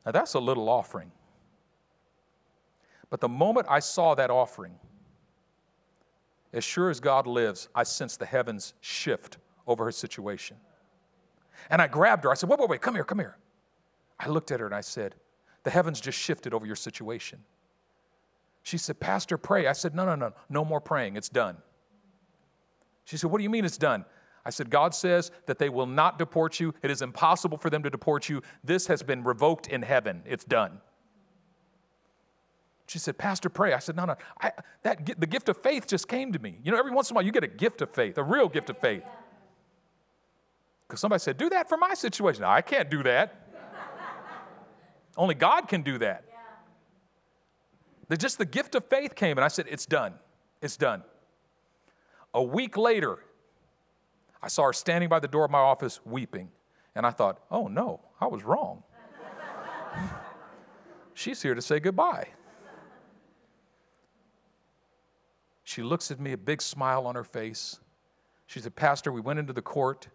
Now, 0.05 0.11
that's 0.11 0.33
a 0.33 0.39
little 0.39 0.67
offering. 0.69 1.11
But 3.09 3.21
the 3.21 3.29
moment 3.29 3.67
I 3.69 3.79
saw 3.79 4.15
that 4.15 4.29
offering, 4.29 4.75
as 6.51 6.63
sure 6.63 6.89
as 6.89 6.99
God 6.99 7.27
lives, 7.27 7.69
I 7.73 7.83
sensed 7.83 8.19
the 8.19 8.25
heavens 8.25 8.73
shift 8.81 9.37
over 9.67 9.85
her 9.85 9.91
situation. 9.91 10.57
And 11.69 11.81
I 11.81 11.87
grabbed 11.87 12.23
her. 12.23 12.31
I 12.31 12.35
said, 12.35 12.49
Wait, 12.49 12.59
wait, 12.59 12.69
wait, 12.69 12.81
come 12.81 12.95
here, 12.95 13.03
come 13.03 13.19
here. 13.19 13.37
I 14.19 14.27
looked 14.27 14.51
at 14.51 14.59
her 14.59 14.65
and 14.65 14.75
I 14.75 14.81
said, 14.81 15.15
The 15.63 15.69
heavens 15.69 16.01
just 16.01 16.17
shifted 16.17 16.53
over 16.53 16.65
your 16.65 16.75
situation. 16.75 17.39
She 18.63 18.77
said, 18.77 18.99
Pastor, 18.99 19.37
pray. 19.37 19.67
I 19.67 19.73
said, 19.73 19.95
No, 19.95 20.05
no, 20.05 20.15
no, 20.15 20.33
no 20.49 20.65
more 20.65 20.81
praying. 20.81 21.15
It's 21.15 21.29
done. 21.29 21.57
She 23.05 23.17
said, 23.17 23.31
What 23.31 23.37
do 23.37 23.43
you 23.43 23.49
mean 23.49 23.65
it's 23.65 23.77
done? 23.77 24.05
I 24.45 24.51
said, 24.51 24.69
God 24.69 24.95
says 24.95 25.31
that 25.45 25.59
they 25.59 25.69
will 25.69 25.85
not 25.85 26.17
deport 26.17 26.59
you. 26.59 26.73
It 26.81 26.89
is 26.89 27.01
impossible 27.01 27.57
for 27.57 27.69
them 27.69 27.83
to 27.83 27.89
deport 27.89 28.29
you. 28.29 28.41
This 28.63 28.87
has 28.87 29.03
been 29.03 29.23
revoked 29.23 29.67
in 29.67 29.81
heaven. 29.81 30.23
It's 30.25 30.43
done. 30.45 30.79
She 32.87 32.97
said, 32.97 33.17
Pastor, 33.17 33.49
pray. 33.49 33.73
I 33.73 33.79
said, 33.79 33.95
No, 33.95 34.05
no. 34.05 34.15
I, 34.41 34.51
that, 34.83 35.19
the 35.19 35.27
gift 35.27 35.49
of 35.49 35.57
faith 35.57 35.87
just 35.87 36.07
came 36.07 36.33
to 36.33 36.39
me. 36.39 36.57
You 36.63 36.71
know, 36.71 36.79
every 36.79 36.91
once 36.91 37.09
in 37.09 37.13
a 37.13 37.15
while 37.15 37.25
you 37.25 37.31
get 37.31 37.43
a 37.43 37.47
gift 37.47 37.81
of 37.81 37.91
faith, 37.91 38.17
a 38.17 38.23
real 38.23 38.49
gift 38.49 38.69
of 38.69 38.77
faith. 38.79 39.03
Because 40.89 40.99
somebody 40.99 41.19
said, 41.19 41.37
Do 41.37 41.49
that 41.49 41.69
for 41.69 41.77
my 41.77 41.93
situation. 41.93 42.41
No, 42.41 42.49
I 42.49 42.61
can't 42.61 42.89
do 42.89 43.03
that. 43.03 43.47
Only 45.15 45.35
God 45.35 45.67
can 45.67 45.83
do 45.83 45.99
that. 45.99 46.25
Yeah. 48.09 48.17
Just 48.17 48.39
the 48.39 48.45
gift 48.45 48.73
of 48.73 48.85
faith 48.89 49.13
came, 49.15 49.37
and 49.37 49.45
I 49.45 49.49
said, 49.49 49.67
It's 49.69 49.85
done. 49.85 50.15
It's 50.61 50.75
done. 50.75 51.03
A 52.33 52.41
week 52.43 52.75
later, 52.75 53.19
I 54.41 54.47
saw 54.47 54.63
her 54.63 54.73
standing 54.73 55.09
by 55.09 55.19
the 55.19 55.27
door 55.27 55.45
of 55.45 55.51
my 55.51 55.59
office 55.59 55.99
weeping. 56.05 56.49
And 56.95 57.05
I 57.05 57.11
thought, 57.11 57.39
oh 57.51 57.67
no, 57.67 58.01
I 58.19 58.27
was 58.27 58.43
wrong. 58.43 58.83
She's 61.13 61.41
here 61.41 61.55
to 61.55 61.61
say 61.61 61.79
goodbye. 61.79 62.27
She 65.63 65.83
looks 65.83 66.09
at 66.09 66.19
me, 66.19 66.31
a 66.31 66.37
big 66.37 66.61
smile 66.61 67.05
on 67.05 67.13
her 67.13 67.23
face. 67.23 67.79
She 68.47 68.59
said, 68.59 68.75
Pastor, 68.75 69.11
we 69.11 69.21
went 69.21 69.37
into 69.37 69.53
the 69.53 69.61
court, 69.61 70.07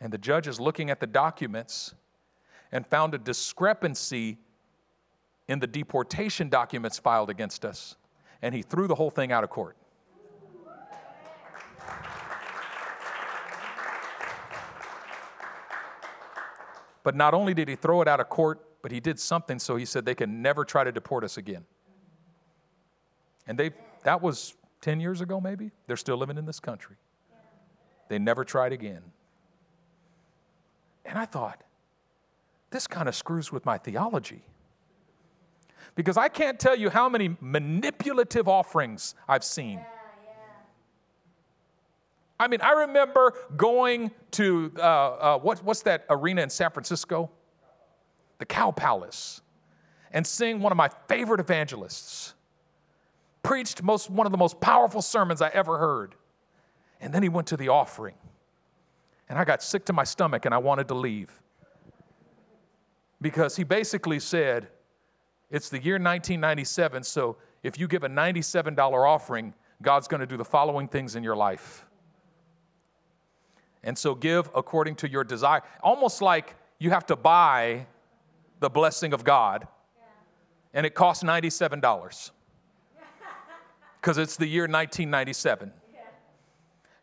and 0.00 0.12
the 0.12 0.18
judge 0.18 0.46
is 0.46 0.60
looking 0.60 0.90
at 0.90 1.00
the 1.00 1.06
documents 1.06 1.94
and 2.72 2.86
found 2.86 3.14
a 3.14 3.18
discrepancy 3.18 4.38
in 5.48 5.58
the 5.58 5.66
deportation 5.66 6.48
documents 6.48 6.98
filed 6.98 7.30
against 7.30 7.64
us, 7.64 7.96
and 8.42 8.54
he 8.54 8.62
threw 8.62 8.86
the 8.86 8.94
whole 8.94 9.10
thing 9.10 9.32
out 9.32 9.44
of 9.44 9.50
court. 9.50 9.76
But 17.02 17.14
not 17.14 17.34
only 17.34 17.52
did 17.52 17.68
he 17.68 17.76
throw 17.76 18.00
it 18.00 18.08
out 18.08 18.18
of 18.18 18.30
court, 18.30 18.60
but 18.80 18.90
he 18.90 18.98
did 18.98 19.20
something 19.20 19.58
so 19.58 19.76
he 19.76 19.84
said 19.84 20.04
they 20.04 20.14
can 20.14 20.42
never 20.42 20.64
try 20.64 20.84
to 20.84 20.90
deport 20.90 21.22
us 21.22 21.36
again. 21.36 21.64
And 23.46 23.58
they 23.58 23.70
that 24.02 24.20
was 24.20 24.54
10 24.80 25.00
years 25.00 25.20
ago 25.20 25.40
maybe. 25.40 25.70
They're 25.86 25.96
still 25.96 26.16
living 26.16 26.38
in 26.38 26.46
this 26.46 26.60
country. 26.60 26.96
They 28.08 28.18
never 28.18 28.44
tried 28.44 28.72
again. 28.72 29.02
And 31.04 31.18
I 31.18 31.26
thought, 31.26 31.62
this 32.70 32.86
kind 32.86 33.08
of 33.08 33.14
screws 33.14 33.52
with 33.52 33.64
my 33.64 33.78
theology. 33.78 34.42
Because 35.94 36.16
I 36.16 36.28
can't 36.28 36.58
tell 36.58 36.74
you 36.74 36.90
how 36.90 37.08
many 37.08 37.36
manipulative 37.40 38.48
offerings 38.48 39.14
I've 39.28 39.44
seen. 39.44 39.80
I 42.38 42.48
mean, 42.48 42.60
I 42.60 42.72
remember 42.72 43.34
going 43.56 44.10
to 44.32 44.72
uh, 44.76 44.80
uh, 44.80 45.38
what, 45.38 45.62
what's 45.62 45.82
that 45.82 46.04
arena 46.10 46.42
in 46.42 46.50
San 46.50 46.70
Francisco? 46.70 47.30
The 48.38 48.44
Cow 48.44 48.72
Palace, 48.72 49.40
and 50.12 50.26
seeing 50.26 50.60
one 50.60 50.72
of 50.72 50.76
my 50.76 50.90
favorite 51.06 51.38
evangelists 51.38 52.34
preached 53.44 53.82
most, 53.82 54.10
one 54.10 54.26
of 54.26 54.32
the 54.32 54.38
most 54.38 54.60
powerful 54.60 55.00
sermons 55.00 55.40
I 55.40 55.48
ever 55.50 55.78
heard. 55.78 56.16
And 57.00 57.14
then 57.14 57.22
he 57.22 57.28
went 57.28 57.46
to 57.48 57.56
the 57.56 57.68
offering. 57.68 58.16
And 59.28 59.38
I 59.38 59.44
got 59.44 59.62
sick 59.62 59.84
to 59.86 59.92
my 59.92 60.04
stomach 60.04 60.44
and 60.44 60.54
I 60.54 60.58
wanted 60.58 60.88
to 60.88 60.94
leave. 60.94 61.30
Because 63.20 63.56
he 63.56 63.64
basically 63.64 64.20
said, 64.20 64.68
It's 65.50 65.68
the 65.68 65.82
year 65.82 65.94
1997, 65.94 67.04
so 67.04 67.36
if 67.62 67.78
you 67.78 67.88
give 67.88 68.04
a 68.04 68.08
$97 68.08 68.78
offering, 68.78 69.54
God's 69.82 70.08
going 70.08 70.20
to 70.20 70.26
do 70.26 70.36
the 70.36 70.44
following 70.44 70.88
things 70.88 71.16
in 71.16 71.22
your 71.22 71.36
life. 71.36 71.86
And 73.82 73.96
so 73.96 74.14
give 74.14 74.50
according 74.54 74.96
to 74.96 75.10
your 75.10 75.24
desire. 75.24 75.62
Almost 75.82 76.22
like 76.22 76.54
you 76.78 76.90
have 76.90 77.06
to 77.06 77.16
buy 77.16 77.86
the 78.60 78.70
blessing 78.70 79.12
of 79.12 79.24
God, 79.24 79.66
and 80.72 80.86
it 80.86 80.94
costs 80.94 81.22
$97 81.22 82.30
because 84.00 84.18
it's 84.18 84.36
the 84.36 84.46
year 84.46 84.62
1997. 84.62 85.72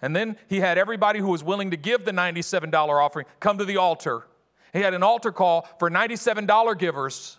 And 0.01 0.15
then 0.15 0.37
he 0.47 0.59
had 0.59 0.77
everybody 0.77 1.19
who 1.19 1.27
was 1.27 1.43
willing 1.43 1.71
to 1.71 1.77
give 1.77 2.05
the 2.05 2.11
$97 2.11 2.73
offering 2.73 3.25
come 3.39 3.57
to 3.57 3.65
the 3.65 3.77
altar. 3.77 4.25
He 4.73 4.79
had 4.79 4.93
an 4.93 5.03
altar 5.03 5.31
call 5.31 5.67
for 5.79 5.89
$97 5.89 6.77
givers 6.77 7.37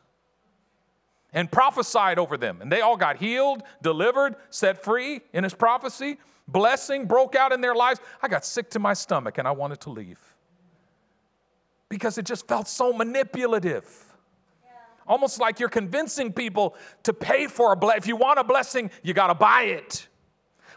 and 1.32 1.50
prophesied 1.50 2.18
over 2.18 2.36
them. 2.36 2.60
And 2.60 2.70
they 2.70 2.82
all 2.82 2.96
got 2.96 3.16
healed, 3.16 3.62
delivered, 3.82 4.36
set 4.50 4.84
free 4.84 5.22
in 5.32 5.44
his 5.44 5.54
prophecy 5.54 6.18
blessing 6.48 7.06
broke 7.06 7.34
out 7.34 7.52
in 7.52 7.60
their 7.60 7.74
lives, 7.74 8.00
I 8.22 8.28
got 8.28 8.44
sick 8.44 8.70
to 8.70 8.78
my 8.78 8.94
stomach 8.94 9.38
and 9.38 9.46
I 9.46 9.52
wanted 9.52 9.80
to 9.80 9.90
leave. 9.90 10.18
Because 11.88 12.18
it 12.18 12.24
just 12.24 12.48
felt 12.48 12.68
so 12.68 12.92
manipulative. 12.92 13.86
Almost 15.06 15.40
like 15.40 15.60
you're 15.60 15.68
convincing 15.68 16.32
people 16.32 16.76
to 17.02 17.12
pay 17.12 17.46
for 17.48 17.72
a 17.72 17.76
blessing. 17.76 17.98
If 17.98 18.06
you 18.06 18.16
want 18.16 18.38
a 18.38 18.44
blessing, 18.44 18.90
you 19.02 19.12
got 19.12 19.26
to 19.26 19.34
buy 19.34 19.62
it. 19.62 20.06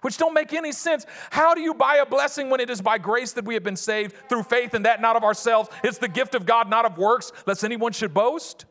Which 0.02 0.18
don't 0.18 0.34
make 0.34 0.54
any 0.54 0.72
sense. 0.72 1.06
How 1.30 1.54
do 1.54 1.62
you 1.62 1.74
buy 1.74 1.98
a 1.98 2.06
blessing 2.06 2.50
when 2.50 2.60
it 2.60 2.70
is 2.70 2.82
by 2.82 2.98
grace 2.98 3.34
that 3.34 3.46
we 3.46 3.54
have 3.54 3.64
been 3.64 3.76
saved 3.76 4.16
through 4.30 4.44
faith 4.44 4.74
and 4.74 4.86
that 4.86 5.02
not 5.02 5.16
of 5.16 5.24
ourselves? 5.24 5.70
It's 5.84 5.98
the 5.98 6.08
gift 6.08 6.36
of 6.36 6.46
God, 6.46 6.70
not 6.70 6.86
of 6.86 6.98
works, 6.98 7.32
lest 7.46 7.64
anyone 7.64 7.92
should 7.92 8.14
boast. 8.14 8.66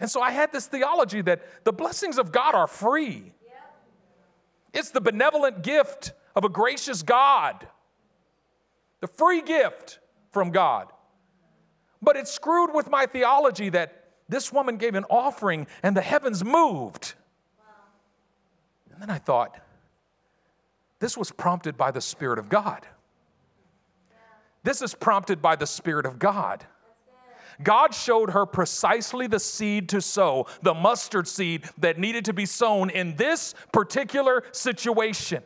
And 0.00 0.10
so 0.10 0.20
I 0.20 0.32
had 0.32 0.52
this 0.52 0.66
theology 0.66 1.22
that 1.22 1.64
the 1.64 1.72
blessings 1.72 2.18
of 2.18 2.32
God 2.32 2.54
are 2.54 2.66
free. 2.66 3.32
It's 4.72 4.90
the 4.90 5.00
benevolent 5.00 5.62
gift 5.62 6.12
of 6.34 6.44
a 6.44 6.48
gracious 6.48 7.02
God, 7.02 7.66
the 9.00 9.06
free 9.06 9.40
gift 9.40 10.00
from 10.32 10.50
God. 10.50 10.92
But 12.02 12.16
it 12.16 12.26
screwed 12.26 12.74
with 12.74 12.90
my 12.90 13.06
theology 13.06 13.70
that 13.70 14.04
this 14.28 14.52
woman 14.52 14.76
gave 14.76 14.94
an 14.94 15.04
offering 15.08 15.66
and 15.82 15.96
the 15.96 16.02
heavens 16.02 16.44
moved. 16.44 17.14
And 18.92 19.00
then 19.00 19.10
I 19.10 19.18
thought, 19.18 19.56
this 21.04 21.18
was 21.18 21.30
prompted 21.30 21.76
by 21.76 21.90
the 21.90 22.00
Spirit 22.00 22.38
of 22.38 22.48
God. 22.48 22.86
This 24.62 24.80
is 24.80 24.94
prompted 24.94 25.42
by 25.42 25.54
the 25.54 25.66
Spirit 25.66 26.06
of 26.06 26.18
God. 26.18 26.64
God 27.62 27.92
showed 27.92 28.30
her 28.30 28.46
precisely 28.46 29.26
the 29.26 29.38
seed 29.38 29.90
to 29.90 30.00
sow, 30.00 30.46
the 30.62 30.72
mustard 30.72 31.28
seed 31.28 31.68
that 31.76 31.98
needed 31.98 32.24
to 32.24 32.32
be 32.32 32.46
sown 32.46 32.88
in 32.88 33.16
this 33.16 33.54
particular 33.70 34.44
situation. 34.52 35.42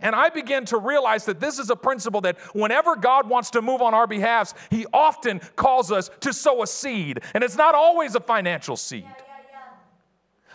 And 0.00 0.14
I 0.14 0.30
began 0.30 0.64
to 0.66 0.78
realize 0.78 1.26
that 1.26 1.40
this 1.40 1.58
is 1.58 1.68
a 1.68 1.76
principle 1.76 2.22
that 2.22 2.38
whenever 2.54 2.96
God 2.96 3.28
wants 3.28 3.50
to 3.50 3.60
move 3.60 3.82
on 3.82 3.92
our 3.92 4.06
behalf, 4.06 4.54
He 4.70 4.86
often 4.94 5.40
calls 5.56 5.92
us 5.92 6.08
to 6.20 6.32
sow 6.32 6.62
a 6.62 6.66
seed. 6.66 7.20
And 7.34 7.44
it's 7.44 7.56
not 7.56 7.74
always 7.74 8.14
a 8.14 8.20
financial 8.20 8.78
seed. 8.78 9.04
Yeah. 9.04 9.27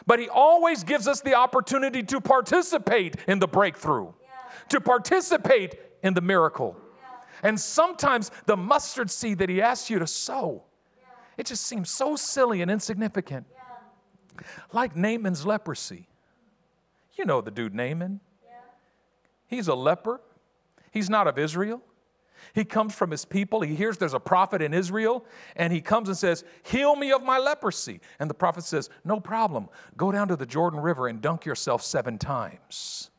But 0.05 0.19
He 0.19 0.29
always 0.29 0.83
gives 0.83 1.07
us 1.07 1.21
the 1.21 1.35
opportunity 1.35 2.03
to 2.03 2.21
participate 2.21 3.15
in 3.27 3.39
the 3.39 3.47
breakthrough, 3.47 4.11
to 4.69 4.81
participate 4.81 5.75
in 6.03 6.13
the 6.13 6.21
miracle. 6.21 6.77
And 7.41 7.59
sometimes 7.59 8.31
the 8.45 8.55
mustard 8.55 9.11
seed 9.11 9.39
that 9.39 9.49
he 9.49 9.61
asks 9.61 9.89
you 9.89 9.99
to 9.99 10.07
sow, 10.07 10.63
it 11.37 11.45
just 11.45 11.65
seems 11.65 11.89
so 11.89 12.15
silly 12.15 12.61
and 12.61 12.71
insignificant. 12.71 13.45
Like 14.71 14.95
Naaman's 14.95 15.45
leprosy. 15.45 16.07
You 17.15 17.25
know 17.25 17.41
the 17.41 17.51
dude 17.51 17.75
Naaman. 17.75 18.19
He's 19.47 19.67
a 19.67 19.75
leper. 19.75 20.21
He's 20.91 21.09
not 21.09 21.27
of 21.27 21.37
Israel. 21.37 21.81
He 22.53 22.65
comes 22.65 22.93
from 22.93 23.11
his 23.11 23.25
people. 23.25 23.61
He 23.61 23.75
hears 23.75 23.97
there's 23.97 24.13
a 24.13 24.19
prophet 24.19 24.61
in 24.61 24.73
Israel, 24.73 25.25
and 25.55 25.71
he 25.71 25.81
comes 25.81 26.09
and 26.09 26.17
says, 26.17 26.43
Heal 26.63 26.95
me 26.95 27.11
of 27.11 27.23
my 27.23 27.37
leprosy. 27.37 27.99
And 28.19 28.29
the 28.29 28.33
prophet 28.33 28.63
says, 28.63 28.89
No 29.03 29.19
problem. 29.19 29.69
Go 29.97 30.11
down 30.11 30.27
to 30.27 30.35
the 30.35 30.45
Jordan 30.45 30.79
River 30.79 31.07
and 31.07 31.21
dunk 31.21 31.45
yourself 31.45 31.81
seven 31.81 32.17
times. 32.17 33.11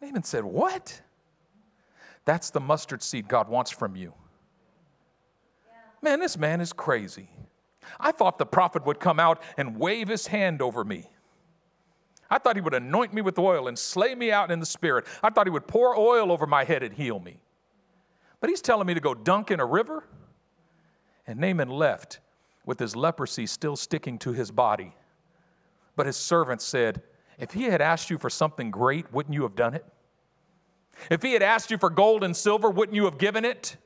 Naaman 0.00 0.22
said, 0.22 0.44
What? 0.44 1.00
That's 2.24 2.50
the 2.50 2.60
mustard 2.60 3.02
seed 3.02 3.28
God 3.28 3.48
wants 3.48 3.70
from 3.70 3.96
you. 3.96 4.12
Man, 6.02 6.20
this 6.20 6.36
man 6.36 6.60
is 6.60 6.72
crazy. 6.72 7.28
I 8.00 8.12
thought 8.12 8.38
the 8.38 8.46
prophet 8.46 8.84
would 8.84 9.00
come 9.00 9.20
out 9.20 9.42
and 9.56 9.78
wave 9.78 10.08
his 10.08 10.26
hand 10.26 10.60
over 10.60 10.84
me. 10.84 11.08
I 12.28 12.38
thought 12.38 12.56
he 12.56 12.62
would 12.62 12.74
anoint 12.74 13.14
me 13.14 13.22
with 13.22 13.38
oil 13.38 13.68
and 13.68 13.78
slay 13.78 14.14
me 14.14 14.32
out 14.32 14.50
in 14.50 14.60
the 14.60 14.66
spirit. 14.66 15.06
I 15.22 15.30
thought 15.30 15.46
he 15.46 15.50
would 15.50 15.66
pour 15.66 15.96
oil 15.96 16.32
over 16.32 16.46
my 16.46 16.64
head 16.64 16.82
and 16.82 16.92
heal 16.92 17.20
me. 17.20 17.38
But 18.40 18.50
he's 18.50 18.60
telling 18.60 18.86
me 18.86 18.94
to 18.94 19.00
go 19.00 19.14
dunk 19.14 19.50
in 19.50 19.60
a 19.60 19.66
river. 19.66 20.04
And 21.26 21.40
Naaman 21.40 21.68
left 21.68 22.20
with 22.64 22.78
his 22.78 22.94
leprosy 22.94 23.46
still 23.46 23.76
sticking 23.76 24.18
to 24.18 24.32
his 24.32 24.50
body. 24.50 24.94
But 25.94 26.06
his 26.06 26.16
servant 26.16 26.60
said, 26.60 27.02
If 27.38 27.52
he 27.52 27.64
had 27.64 27.80
asked 27.80 28.10
you 28.10 28.18
for 28.18 28.30
something 28.30 28.70
great, 28.70 29.12
wouldn't 29.12 29.34
you 29.34 29.42
have 29.42 29.56
done 29.56 29.74
it? 29.74 29.84
If 31.10 31.22
he 31.22 31.32
had 31.32 31.42
asked 31.42 31.70
you 31.70 31.78
for 31.78 31.90
gold 31.90 32.24
and 32.24 32.36
silver, 32.36 32.70
wouldn't 32.70 32.94
you 32.94 33.04
have 33.04 33.18
given 33.18 33.44
it? 33.44 33.76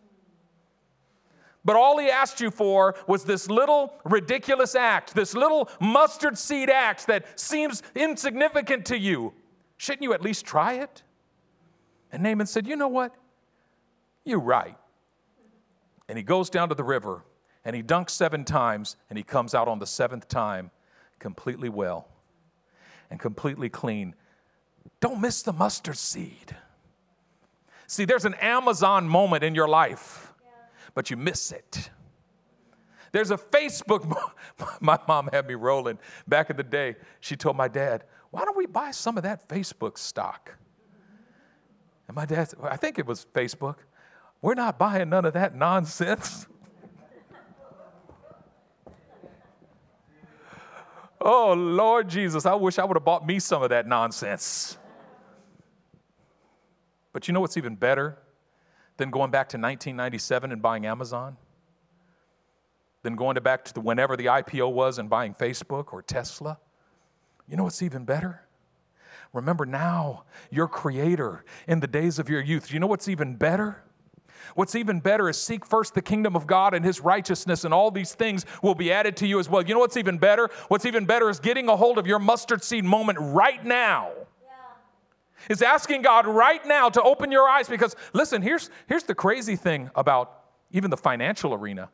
But 1.65 1.77
all 1.77 1.99
he 1.99 2.09
asked 2.09 2.41
you 2.41 2.51
for 2.51 2.95
was 3.07 3.25
this 3.25 3.51
little 3.51 3.95
ridiculous 4.05 4.75
act, 4.75 5.15
this 5.15 5.35
little 5.35 5.69
mustard 5.81 6.39
seed 6.39 6.71
act 6.71 7.07
that 7.07 7.39
seems 7.39 7.83
insignificant 7.95 8.87
to 8.87 8.99
you. 8.99 9.35
Shouldn't 9.77 10.03
you 10.03 10.15
at 10.15 10.23
least 10.23 10.47
try 10.47 10.75
it? 10.75 11.03
And 12.13 12.23
Naaman 12.23 12.47
said, 12.47 12.67
You 12.67 12.77
know 12.77 12.89
what? 12.89 13.15
You're 14.25 14.41
right. 14.41 14.77
And 16.09 16.19
he 16.19 16.25
goes 16.25 16.51
down 16.51 16.69
to 16.71 16.75
the 16.75 16.85
river 16.85 17.25
and 17.65 17.77
he 17.77 17.83
dunks 17.83 18.11
seven 18.11 18.45
times 18.45 18.97
and 19.09 19.17
he 19.17 19.23
comes 19.23 19.55
out 19.55 19.69
on 19.69 19.79
the 19.79 19.87
seventh 19.87 20.29
time 20.29 20.71
completely 21.19 21.69
well 21.69 22.09
and 23.11 23.21
completely 23.21 23.69
clean. 23.69 24.15
Don't 25.01 25.21
miss 25.21 25.43
the 25.43 25.53
mustard 25.53 25.97
seed. 25.97 26.57
See, 27.87 28.05
there's 28.05 28.25
an 28.25 28.35
Amazon 28.35 29.09
moment 29.09 29.45
in 29.45 29.55
your 29.55 29.69
life, 29.69 30.33
but 30.95 31.11
you 31.11 31.17
miss 31.17 31.53
it. 31.53 31.91
There's 33.13 33.31
a 33.31 33.37
Facebook. 33.37 34.17
my 34.81 34.99
mom 35.09 35.29
had 35.33 35.47
me 35.49 35.55
rolling 35.55 35.99
back 36.29 36.51
in 36.51 36.57
the 36.57 36.63
day. 36.63 36.97
She 37.21 37.37
told 37.37 37.57
my 37.57 37.69
dad, 37.69 38.05
Why 38.31 38.45
don't 38.45 38.57
we 38.57 38.67
buy 38.67 38.93
some 38.93 39.17
of 39.17 39.25
that 39.25 39.49
Facebook 39.49 39.99
stock? 39.99 40.57
And 42.07 42.15
my 42.15 42.27
dad 42.27 42.53
I 42.63 42.77
think 42.77 42.99
it 42.99 43.07
was 43.07 43.27
Facebook. 43.35 43.77
We're 44.43 44.55
not 44.55 44.79
buying 44.79 45.11
none 45.11 45.25
of 45.27 45.35
that 45.35 45.55
nonsense. 45.55 46.47
oh, 51.21 51.53
Lord 51.53 52.09
Jesus, 52.09 52.47
I 52.47 52.55
wish 52.55 52.79
I 52.79 52.85
would 52.85 52.97
have 52.97 53.05
bought 53.05 53.27
me 53.27 53.39
some 53.39 53.63
of 53.63 53.69
that 53.71 53.87
nonsense. 53.87 54.79
But 57.13 57.29
you 57.29 57.35
know 57.35 57.41
what's 57.41 57.57
even 57.57 57.75
better 57.75 58.19
than 58.97 59.11
going 59.11 59.31
back 59.31 59.49
to 59.51 59.57
1997 59.57 60.53
and 60.53 60.63
buying 60.63 60.87
Amazon? 60.87 61.37
Than 63.03 63.17
going 63.17 63.35
to 63.35 63.41
back 63.41 63.65
to 63.67 63.75
the, 63.75 63.81
whenever 63.81 64.17
the 64.17 64.27
IPO 64.27 64.73
was 64.73 64.99
and 64.99 65.11
buying 65.11 65.35
Facebook 65.35 65.93
or 65.93 66.03
Tesla? 66.03 66.59
You 67.49 67.57
know 67.57 67.65
what's 67.65 67.83
even 67.83 68.05
better? 68.05 68.43
Remember 69.33 69.67
now, 69.67 70.25
your 70.51 70.69
creator 70.69 71.45
in 71.67 71.81
the 71.81 71.87
days 71.87 72.19
of 72.19 72.29
your 72.29 72.41
youth. 72.41 72.73
You 72.73 72.81
know 72.81 72.87
what's 72.87 73.09
even 73.09 73.37
better? 73.37 73.83
What's 74.55 74.75
even 74.75 75.01
better 75.01 75.29
is 75.29 75.41
seek 75.41 75.65
first 75.65 75.95
the 75.95 76.03
kingdom 76.03 76.37
of 76.37 76.47
God 76.47 76.75
and 76.75 76.85
his 76.85 77.01
righteousness, 77.01 77.65
and 77.65 77.75
all 77.75 77.91
these 77.91 78.15
things 78.15 78.47
will 78.63 78.75
be 78.75 78.93
added 78.93 79.17
to 79.19 79.27
you 79.27 79.39
as 79.39 79.49
well. 79.49 79.63
You 79.63 79.75
know 79.75 79.81
what's 79.81 79.97
even 79.97 80.19
better? 80.19 80.49
What's 80.69 80.87
even 80.87 81.07
better 81.07 81.29
is 81.31 81.41
getting 81.41 81.69
a 81.69 81.77
hold 81.77 81.99
of 81.99 82.07
your 82.07 82.19
mustard 82.19 82.63
seed 82.63 82.85
moment 82.85 83.19
right 83.21 83.65
now 83.65 84.11
is 85.49 85.63
asking 85.63 86.03
God 86.03 86.27
right 86.27 86.65
now 86.67 86.89
to 86.91 87.03
open 87.03 87.33
your 87.33 87.49
eyes 87.49 87.69
because 87.69 87.97
listen, 88.13 88.43
here's, 88.43 88.71
here's 88.87 89.05
the 89.05 89.15
crazy 89.15 89.57
thing 89.57 89.91
about 89.95 90.43
even 90.71 90.91
the 90.91 90.97
financial 90.97 91.55
arena 91.55 91.89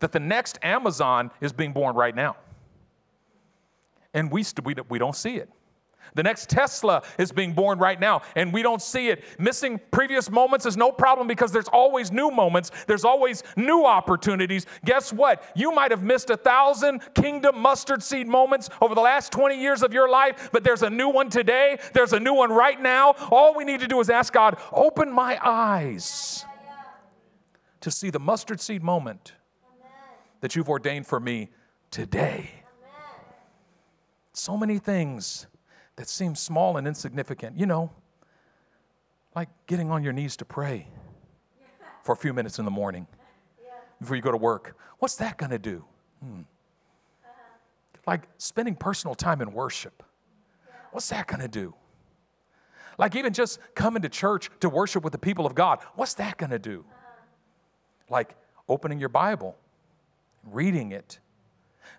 that 0.00 0.12
the 0.12 0.20
next 0.20 0.58
Amazon 0.62 1.30
is 1.40 1.52
being 1.52 1.72
born 1.72 1.96
right 1.96 2.14
now. 2.14 2.36
And 4.12 4.30
we, 4.30 4.42
st- 4.42 4.64
we, 4.64 4.74
we 4.88 4.98
don't 4.98 5.16
see 5.16 5.36
it. 5.36 5.48
The 6.14 6.22
next 6.22 6.48
Tesla 6.48 7.02
is 7.18 7.32
being 7.32 7.52
born 7.52 7.78
right 7.78 7.98
now, 7.98 8.22
and 8.34 8.52
we 8.52 8.62
don't 8.62 8.82
see 8.82 9.08
it. 9.08 9.24
Missing 9.38 9.80
previous 9.90 10.30
moments 10.30 10.66
is 10.66 10.76
no 10.76 10.92
problem 10.92 11.26
because 11.26 11.52
there's 11.52 11.68
always 11.68 12.12
new 12.12 12.30
moments, 12.30 12.70
there's 12.86 13.04
always 13.04 13.42
new 13.56 13.84
opportunities. 13.84 14.66
Guess 14.84 15.12
what? 15.12 15.42
You 15.54 15.72
might 15.72 15.90
have 15.90 16.02
missed 16.02 16.30
a 16.30 16.36
thousand 16.36 17.02
kingdom 17.14 17.58
mustard 17.58 18.02
seed 18.02 18.26
moments 18.26 18.70
over 18.80 18.94
the 18.94 19.00
last 19.00 19.32
20 19.32 19.60
years 19.60 19.82
of 19.82 19.92
your 19.92 20.08
life, 20.08 20.50
but 20.52 20.64
there's 20.64 20.82
a 20.82 20.90
new 20.90 21.08
one 21.08 21.30
today, 21.30 21.78
there's 21.92 22.12
a 22.12 22.20
new 22.20 22.34
one 22.34 22.50
right 22.50 22.80
now. 22.80 23.14
All 23.30 23.54
we 23.54 23.64
need 23.64 23.80
to 23.80 23.88
do 23.88 24.00
is 24.00 24.10
ask 24.10 24.32
God, 24.32 24.58
open 24.72 25.10
my 25.10 25.38
eyes 25.42 26.44
to 27.80 27.90
see 27.90 28.10
the 28.10 28.18
mustard 28.18 28.60
seed 28.60 28.82
moment 28.82 29.34
that 30.40 30.56
you've 30.56 30.68
ordained 30.68 31.06
for 31.06 31.20
me 31.20 31.50
today. 31.90 32.50
So 34.32 34.56
many 34.56 34.78
things 34.78 35.46
that 35.96 36.08
seems 36.08 36.40
small 36.40 36.76
and 36.76 36.86
insignificant. 36.86 37.58
You 37.58 37.66
know, 37.66 37.90
like 39.34 39.48
getting 39.66 39.90
on 39.90 40.02
your 40.02 40.12
knees 40.12 40.36
to 40.36 40.44
pray 40.44 40.88
for 42.02 42.12
a 42.12 42.16
few 42.16 42.32
minutes 42.32 42.58
in 42.58 42.64
the 42.64 42.70
morning 42.70 43.06
before 44.00 44.16
you 44.16 44.22
go 44.22 44.30
to 44.30 44.36
work. 44.36 44.76
What's 44.98 45.16
that 45.16 45.36
going 45.36 45.50
to 45.50 45.58
do? 45.58 45.84
Hmm. 46.22 46.42
Like 48.06 48.28
spending 48.38 48.76
personal 48.76 49.14
time 49.14 49.40
in 49.40 49.52
worship. 49.52 50.02
What's 50.92 51.08
that 51.08 51.26
going 51.26 51.40
to 51.40 51.48
do? 51.48 51.74
Like 52.98 53.14
even 53.16 53.32
just 53.32 53.58
coming 53.74 54.02
to 54.02 54.08
church 54.08 54.48
to 54.60 54.68
worship 54.68 55.04
with 55.04 55.12
the 55.12 55.18
people 55.18 55.44
of 55.44 55.54
God. 55.54 55.80
What's 55.96 56.14
that 56.14 56.38
going 56.38 56.50
to 56.50 56.58
do? 56.58 56.84
Like 58.08 58.36
opening 58.68 59.00
your 59.00 59.08
Bible, 59.08 59.56
reading 60.44 60.92
it, 60.92 61.18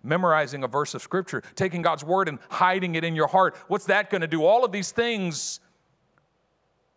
memorizing 0.03 0.63
a 0.63 0.67
verse 0.67 0.93
of 0.93 1.01
scripture, 1.01 1.41
taking 1.55 1.81
God's 1.81 2.03
word 2.03 2.27
and 2.27 2.39
hiding 2.49 2.95
it 2.95 3.03
in 3.03 3.15
your 3.15 3.27
heart. 3.27 3.55
What's 3.67 3.85
that 3.85 4.09
going 4.09 4.21
to 4.21 4.27
do? 4.27 4.45
All 4.45 4.63
of 4.63 4.71
these 4.71 4.91
things, 4.91 5.59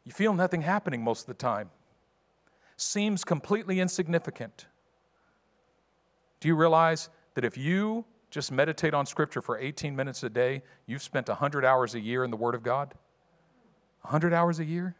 you 0.04 0.12
feel 0.12 0.32
nothing 0.32 0.62
happening 0.62 1.02
most 1.02 1.22
of 1.22 1.26
the 1.26 1.34
time. 1.34 1.70
Seems 2.76 3.24
completely 3.24 3.80
insignificant. 3.80 4.66
Do 6.40 6.48
you 6.48 6.56
realize 6.56 7.10
that 7.34 7.44
if 7.44 7.58
you 7.58 8.04
just 8.30 8.50
meditate 8.52 8.94
on 8.94 9.06
scripture 9.06 9.42
for 9.42 9.58
18 9.58 9.94
minutes 9.94 10.22
a 10.22 10.30
day, 10.30 10.62
you've 10.86 11.02
spent 11.02 11.28
100 11.28 11.64
hours 11.64 11.94
a 11.94 12.00
year 12.00 12.24
in 12.24 12.30
the 12.30 12.36
Word 12.36 12.54
of 12.54 12.62
God? 12.62 12.94
100 14.02 14.32
hours 14.32 14.60
a 14.60 14.64
year? 14.64 14.94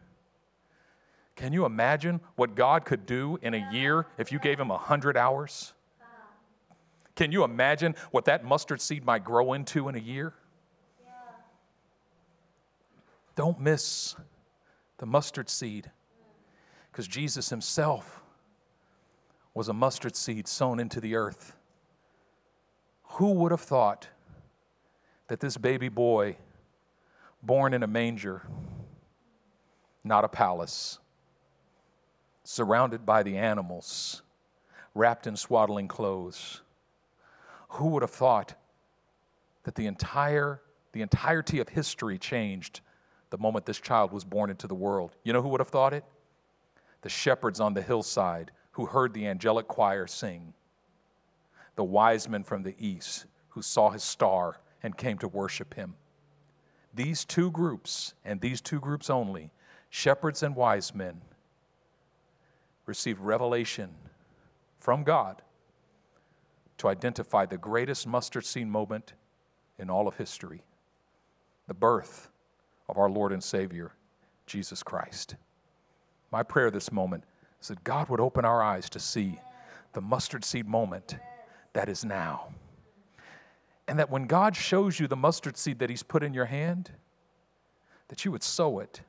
Can 1.35 1.53
you 1.53 1.65
imagine 1.65 2.21
what 2.35 2.55
God 2.55 2.85
could 2.85 3.05
do 3.05 3.39
in 3.41 3.53
a 3.53 3.69
year 3.71 4.05
if 4.17 4.31
you 4.31 4.37
gave 4.37 4.59
Him 4.59 4.67
100 4.67 5.17
hours? 5.17 5.73
Can 7.15 7.31
you 7.31 7.43
imagine 7.43 7.95
what 8.11 8.25
that 8.25 8.43
mustard 8.43 8.81
seed 8.81 9.05
might 9.05 9.23
grow 9.23 9.53
into 9.53 9.89
in 9.89 9.95
a 9.95 9.99
year? 9.99 10.33
Yeah. 11.03 11.11
Don't 13.35 13.59
miss 13.59 14.15
the 14.97 15.05
mustard 15.05 15.49
seed 15.49 15.89
because 16.91 17.07
Jesus 17.07 17.49
himself 17.49 18.21
was 19.53 19.67
a 19.67 19.73
mustard 19.73 20.15
seed 20.15 20.47
sown 20.47 20.79
into 20.79 21.01
the 21.01 21.15
earth. 21.15 21.55
Who 23.15 23.33
would 23.33 23.51
have 23.51 23.61
thought 23.61 24.07
that 25.27 25.39
this 25.39 25.57
baby 25.57 25.89
boy, 25.89 26.37
born 27.43 27.73
in 27.73 27.83
a 27.83 27.87
manger, 27.87 28.43
not 30.03 30.23
a 30.23 30.29
palace, 30.29 30.99
surrounded 32.43 33.05
by 33.05 33.23
the 33.23 33.37
animals, 33.37 34.21
wrapped 34.93 35.27
in 35.27 35.35
swaddling 35.35 35.87
clothes, 35.87 36.61
who 37.71 37.87
would 37.87 38.01
have 38.01 38.11
thought 38.11 38.55
that 39.63 39.75
the 39.75 39.87
entire 39.87 40.61
the 40.93 41.01
entirety 41.01 41.59
of 41.59 41.69
history 41.69 42.17
changed 42.17 42.81
the 43.29 43.37
moment 43.37 43.65
this 43.65 43.79
child 43.79 44.11
was 44.11 44.25
born 44.25 44.49
into 44.49 44.67
the 44.67 44.75
world? 44.75 45.15
You 45.23 45.31
know 45.31 45.41
who 45.41 45.47
would 45.49 45.61
have 45.61 45.69
thought 45.69 45.93
it? 45.93 46.03
The 47.01 47.09
shepherds 47.09 47.61
on 47.61 47.73
the 47.73 47.81
hillside 47.81 48.51
who 48.71 48.85
heard 48.85 49.13
the 49.13 49.25
angelic 49.25 49.69
choir 49.69 50.05
sing. 50.05 50.53
The 51.75 51.83
wise 51.85 52.27
men 52.27 52.43
from 52.43 52.63
the 52.63 52.75
east 52.77 53.25
who 53.49 53.61
saw 53.61 53.89
his 53.89 54.03
star 54.03 54.59
and 54.83 54.97
came 54.97 55.17
to 55.19 55.29
worship 55.29 55.75
him. 55.75 55.95
These 56.93 57.23
two 57.23 57.51
groups, 57.51 58.13
and 58.25 58.41
these 58.41 58.59
two 58.59 58.81
groups 58.81 59.09
only, 59.09 59.51
shepherds 59.89 60.43
and 60.43 60.55
wise 60.57 60.93
men, 60.93 61.21
received 62.85 63.21
revelation 63.21 63.91
from 64.77 65.03
God 65.03 65.41
to 66.81 66.87
identify 66.87 67.45
the 67.45 67.59
greatest 67.59 68.07
mustard 68.07 68.43
seed 68.43 68.65
moment 68.65 69.13
in 69.77 69.87
all 69.87 70.07
of 70.07 70.15
history 70.15 70.63
the 71.67 71.75
birth 71.75 72.31
of 72.89 72.97
our 72.97 73.07
Lord 73.07 73.31
and 73.31 73.41
Savior, 73.41 73.91
Jesus 74.47 74.81
Christ. 74.81 75.35
My 76.31 76.41
prayer 76.41 76.71
this 76.71 76.91
moment 76.91 77.23
is 77.61 77.67
that 77.67 77.83
God 77.83 78.09
would 78.09 78.19
open 78.19 78.45
our 78.45 78.63
eyes 78.63 78.89
to 78.89 78.99
see 78.99 79.39
the 79.93 80.01
mustard 80.01 80.43
seed 80.43 80.67
moment 80.67 81.17
that 81.73 81.87
is 81.87 82.03
now. 82.03 82.49
And 83.87 83.99
that 83.99 84.09
when 84.09 84.25
God 84.25 84.55
shows 84.55 84.99
you 84.99 85.07
the 85.07 85.15
mustard 85.15 85.57
seed 85.57 85.77
that 85.79 85.89
He's 85.91 86.03
put 86.03 86.23
in 86.23 86.33
your 86.33 86.45
hand, 86.45 86.89
that 88.07 88.25
you 88.25 88.31
would 88.31 88.43
sow 88.43 88.79
it, 88.79 89.01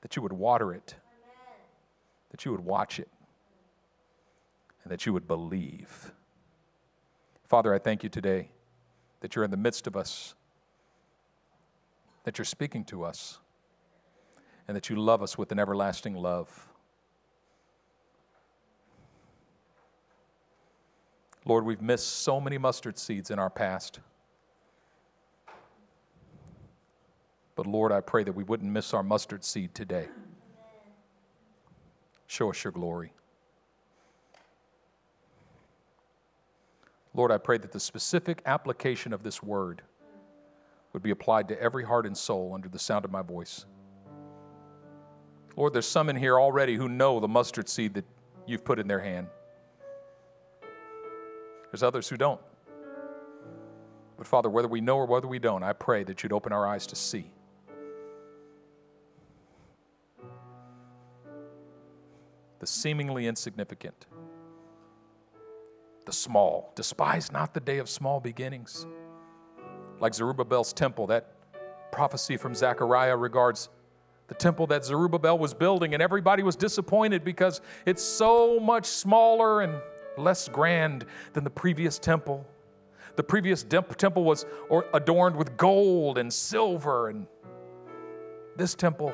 that 0.00 0.16
you 0.16 0.22
would 0.22 0.32
water 0.32 0.74
it, 0.74 0.96
that 2.32 2.44
you 2.44 2.50
would 2.50 2.64
watch 2.64 2.98
it, 2.98 3.08
and 4.90 4.98
that 4.98 5.06
you 5.06 5.12
would 5.12 5.28
believe. 5.28 6.10
Father, 7.44 7.72
I 7.72 7.78
thank 7.78 8.02
you 8.02 8.08
today 8.08 8.48
that 9.20 9.36
you're 9.36 9.44
in 9.44 9.52
the 9.52 9.56
midst 9.56 9.86
of 9.86 9.96
us, 9.96 10.34
that 12.24 12.38
you're 12.38 12.44
speaking 12.44 12.82
to 12.86 13.04
us 13.04 13.38
and 14.66 14.76
that 14.76 14.90
you 14.90 14.96
love 14.96 15.22
us 15.22 15.38
with 15.38 15.52
an 15.52 15.60
everlasting 15.60 16.16
love. 16.16 16.68
Lord, 21.44 21.64
we've 21.64 21.80
missed 21.80 22.08
so 22.08 22.40
many 22.40 22.58
mustard 22.58 22.98
seeds 22.98 23.30
in 23.30 23.38
our 23.38 23.48
past. 23.48 24.00
But 27.54 27.68
Lord, 27.68 27.92
I 27.92 28.00
pray 28.00 28.24
that 28.24 28.32
we 28.32 28.42
wouldn't 28.42 28.72
miss 28.72 28.92
our 28.92 29.04
mustard 29.04 29.44
seed 29.44 29.72
today. 29.72 30.08
Show 32.26 32.50
us 32.50 32.64
your 32.64 32.72
glory. 32.72 33.12
Lord, 37.14 37.32
I 37.32 37.38
pray 37.38 37.58
that 37.58 37.72
the 37.72 37.80
specific 37.80 38.42
application 38.46 39.12
of 39.12 39.22
this 39.22 39.42
word 39.42 39.82
would 40.92 41.02
be 41.02 41.10
applied 41.10 41.48
to 41.48 41.60
every 41.60 41.84
heart 41.84 42.06
and 42.06 42.16
soul 42.16 42.52
under 42.54 42.68
the 42.68 42.78
sound 42.78 43.04
of 43.04 43.10
my 43.10 43.22
voice. 43.22 43.66
Lord, 45.56 45.72
there's 45.72 45.86
some 45.86 46.08
in 46.08 46.16
here 46.16 46.38
already 46.38 46.76
who 46.76 46.88
know 46.88 47.20
the 47.20 47.28
mustard 47.28 47.68
seed 47.68 47.94
that 47.94 48.04
you've 48.46 48.64
put 48.64 48.78
in 48.78 48.86
their 48.86 49.00
hand. 49.00 49.26
There's 51.70 51.82
others 51.82 52.08
who 52.08 52.16
don't. 52.16 52.40
But 54.16 54.26
Father, 54.26 54.50
whether 54.50 54.68
we 54.68 54.80
know 54.80 54.96
or 54.96 55.06
whether 55.06 55.26
we 55.26 55.38
don't, 55.38 55.62
I 55.62 55.72
pray 55.72 56.04
that 56.04 56.22
you'd 56.22 56.32
open 56.32 56.52
our 56.52 56.66
eyes 56.66 56.86
to 56.88 56.96
see. 56.96 57.30
The 62.58 62.66
seemingly 62.66 63.26
insignificant 63.26 64.06
the 66.06 66.12
small. 66.12 66.72
Despise 66.74 67.30
not 67.30 67.54
the 67.54 67.60
day 67.60 67.78
of 67.78 67.88
small 67.88 68.20
beginnings. 68.20 68.86
Like 70.00 70.14
Zerubbabel's 70.14 70.72
temple, 70.72 71.06
that 71.08 71.32
prophecy 71.92 72.36
from 72.36 72.54
Zechariah 72.54 73.16
regards 73.16 73.68
the 74.28 74.34
temple 74.34 74.66
that 74.68 74.84
Zerubbabel 74.84 75.38
was 75.38 75.52
building, 75.52 75.92
and 75.92 76.02
everybody 76.02 76.44
was 76.44 76.54
disappointed 76.54 77.24
because 77.24 77.60
it's 77.84 78.02
so 78.02 78.60
much 78.60 78.86
smaller 78.86 79.62
and 79.62 79.80
less 80.16 80.48
grand 80.48 81.04
than 81.32 81.42
the 81.42 81.50
previous 81.50 81.98
temple. 81.98 82.46
The 83.16 83.24
previous 83.24 83.64
temple 83.64 84.24
was 84.24 84.46
adorned 84.94 85.34
with 85.34 85.56
gold 85.56 86.16
and 86.16 86.32
silver, 86.32 87.08
and 87.08 87.26
this 88.56 88.76
temple 88.76 89.12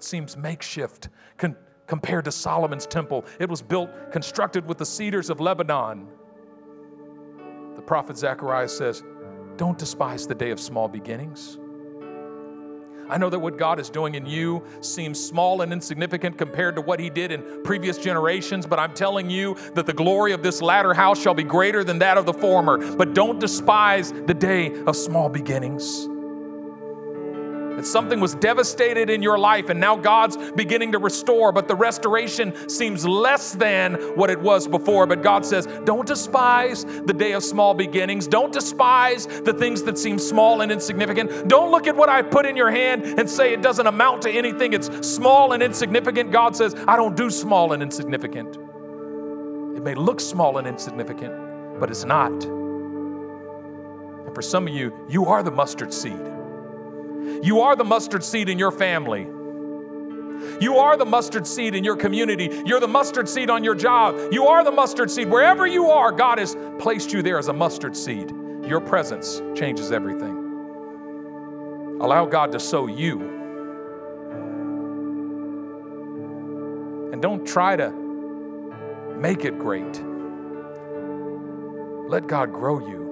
seems 0.00 0.36
makeshift, 0.36 1.10
compared 1.88 2.26
to 2.26 2.32
Solomon's 2.32 2.86
temple. 2.86 3.24
It 3.40 3.48
was 3.48 3.62
built, 3.62 3.90
constructed 4.12 4.66
with 4.66 4.78
the 4.78 4.86
cedars 4.86 5.30
of 5.30 5.40
Lebanon. 5.40 6.06
The 7.74 7.82
prophet 7.82 8.16
Zechariah 8.16 8.68
says, 8.68 9.02
Don't 9.56 9.78
despise 9.78 10.26
the 10.26 10.34
day 10.34 10.50
of 10.50 10.60
small 10.60 10.86
beginnings. 10.86 11.58
I 13.10 13.16
know 13.16 13.30
that 13.30 13.38
what 13.38 13.56
God 13.56 13.80
is 13.80 13.88
doing 13.88 14.16
in 14.16 14.26
you 14.26 14.62
seems 14.82 15.18
small 15.18 15.62
and 15.62 15.72
insignificant 15.72 16.36
compared 16.36 16.76
to 16.76 16.82
what 16.82 17.00
He 17.00 17.08
did 17.08 17.32
in 17.32 17.62
previous 17.62 17.96
generations, 17.96 18.66
but 18.66 18.78
I'm 18.78 18.92
telling 18.92 19.30
you 19.30 19.56
that 19.74 19.86
the 19.86 19.94
glory 19.94 20.32
of 20.32 20.42
this 20.42 20.60
latter 20.60 20.92
house 20.92 21.18
shall 21.20 21.32
be 21.32 21.42
greater 21.42 21.82
than 21.82 21.98
that 22.00 22.18
of 22.18 22.26
the 22.26 22.34
former. 22.34 22.76
But 22.96 23.14
don't 23.14 23.40
despise 23.40 24.12
the 24.12 24.34
day 24.34 24.74
of 24.84 24.94
small 24.94 25.30
beginnings. 25.30 26.06
That 27.78 27.86
something 27.86 28.18
was 28.18 28.34
devastated 28.34 29.08
in 29.08 29.22
your 29.22 29.38
life 29.38 29.68
and 29.68 29.78
now 29.78 29.94
God's 29.94 30.36
beginning 30.52 30.90
to 30.92 30.98
restore, 30.98 31.52
but 31.52 31.68
the 31.68 31.76
restoration 31.76 32.68
seems 32.68 33.06
less 33.06 33.52
than 33.52 33.94
what 34.16 34.30
it 34.30 34.40
was 34.40 34.66
before. 34.66 35.06
But 35.06 35.22
God 35.22 35.46
says, 35.46 35.68
don't 35.84 36.04
despise 36.04 36.84
the 36.84 37.12
day 37.12 37.34
of 37.34 37.44
small 37.44 37.74
beginnings. 37.74 38.26
Don't 38.26 38.52
despise 38.52 39.28
the 39.28 39.52
things 39.52 39.84
that 39.84 39.96
seem 39.96 40.18
small 40.18 40.60
and 40.62 40.72
insignificant. 40.72 41.46
Don't 41.46 41.70
look 41.70 41.86
at 41.86 41.94
what 41.94 42.08
I 42.08 42.20
put 42.20 42.46
in 42.46 42.56
your 42.56 42.72
hand 42.72 43.04
and 43.04 43.30
say 43.30 43.52
it 43.52 43.62
doesn't 43.62 43.86
amount 43.86 44.22
to 44.22 44.30
anything. 44.32 44.72
It's 44.72 44.90
small 45.08 45.52
and 45.52 45.62
insignificant. 45.62 46.32
God 46.32 46.56
says, 46.56 46.74
I 46.88 46.96
don't 46.96 47.16
do 47.16 47.30
small 47.30 47.74
and 47.74 47.80
insignificant. 47.80 48.56
It 49.76 49.84
may 49.84 49.94
look 49.94 50.18
small 50.18 50.58
and 50.58 50.66
insignificant, 50.66 51.78
but 51.78 51.90
it's 51.90 52.04
not. 52.04 52.32
And 52.42 54.34
for 54.34 54.42
some 54.42 54.66
of 54.66 54.74
you, 54.74 54.92
you 55.08 55.26
are 55.26 55.44
the 55.44 55.52
mustard 55.52 55.94
seed. 55.94 56.37
You 57.42 57.60
are 57.60 57.76
the 57.76 57.84
mustard 57.84 58.24
seed 58.24 58.48
in 58.48 58.58
your 58.58 58.72
family. 58.72 59.26
You 60.60 60.78
are 60.78 60.96
the 60.96 61.04
mustard 61.04 61.46
seed 61.46 61.74
in 61.74 61.84
your 61.84 61.96
community. 61.96 62.62
You're 62.64 62.80
the 62.80 62.88
mustard 62.88 63.28
seed 63.28 63.50
on 63.50 63.64
your 63.64 63.74
job. 63.74 64.32
You 64.32 64.46
are 64.48 64.64
the 64.64 64.70
mustard 64.70 65.10
seed. 65.10 65.28
Wherever 65.28 65.66
you 65.66 65.90
are, 65.90 66.12
God 66.12 66.38
has 66.38 66.56
placed 66.78 67.12
you 67.12 67.22
there 67.22 67.38
as 67.38 67.48
a 67.48 67.52
mustard 67.52 67.96
seed. 67.96 68.32
Your 68.64 68.80
presence 68.80 69.40
changes 69.54 69.92
everything. 69.92 70.36
Allow 72.00 72.26
God 72.26 72.52
to 72.52 72.60
sow 72.60 72.86
you. 72.86 73.20
And 77.12 77.20
don't 77.20 77.44
try 77.46 77.74
to 77.76 77.90
make 79.16 79.44
it 79.44 79.58
great. 79.58 80.02
Let 82.08 82.26
God 82.26 82.52
grow 82.52 82.78
you. 82.78 83.07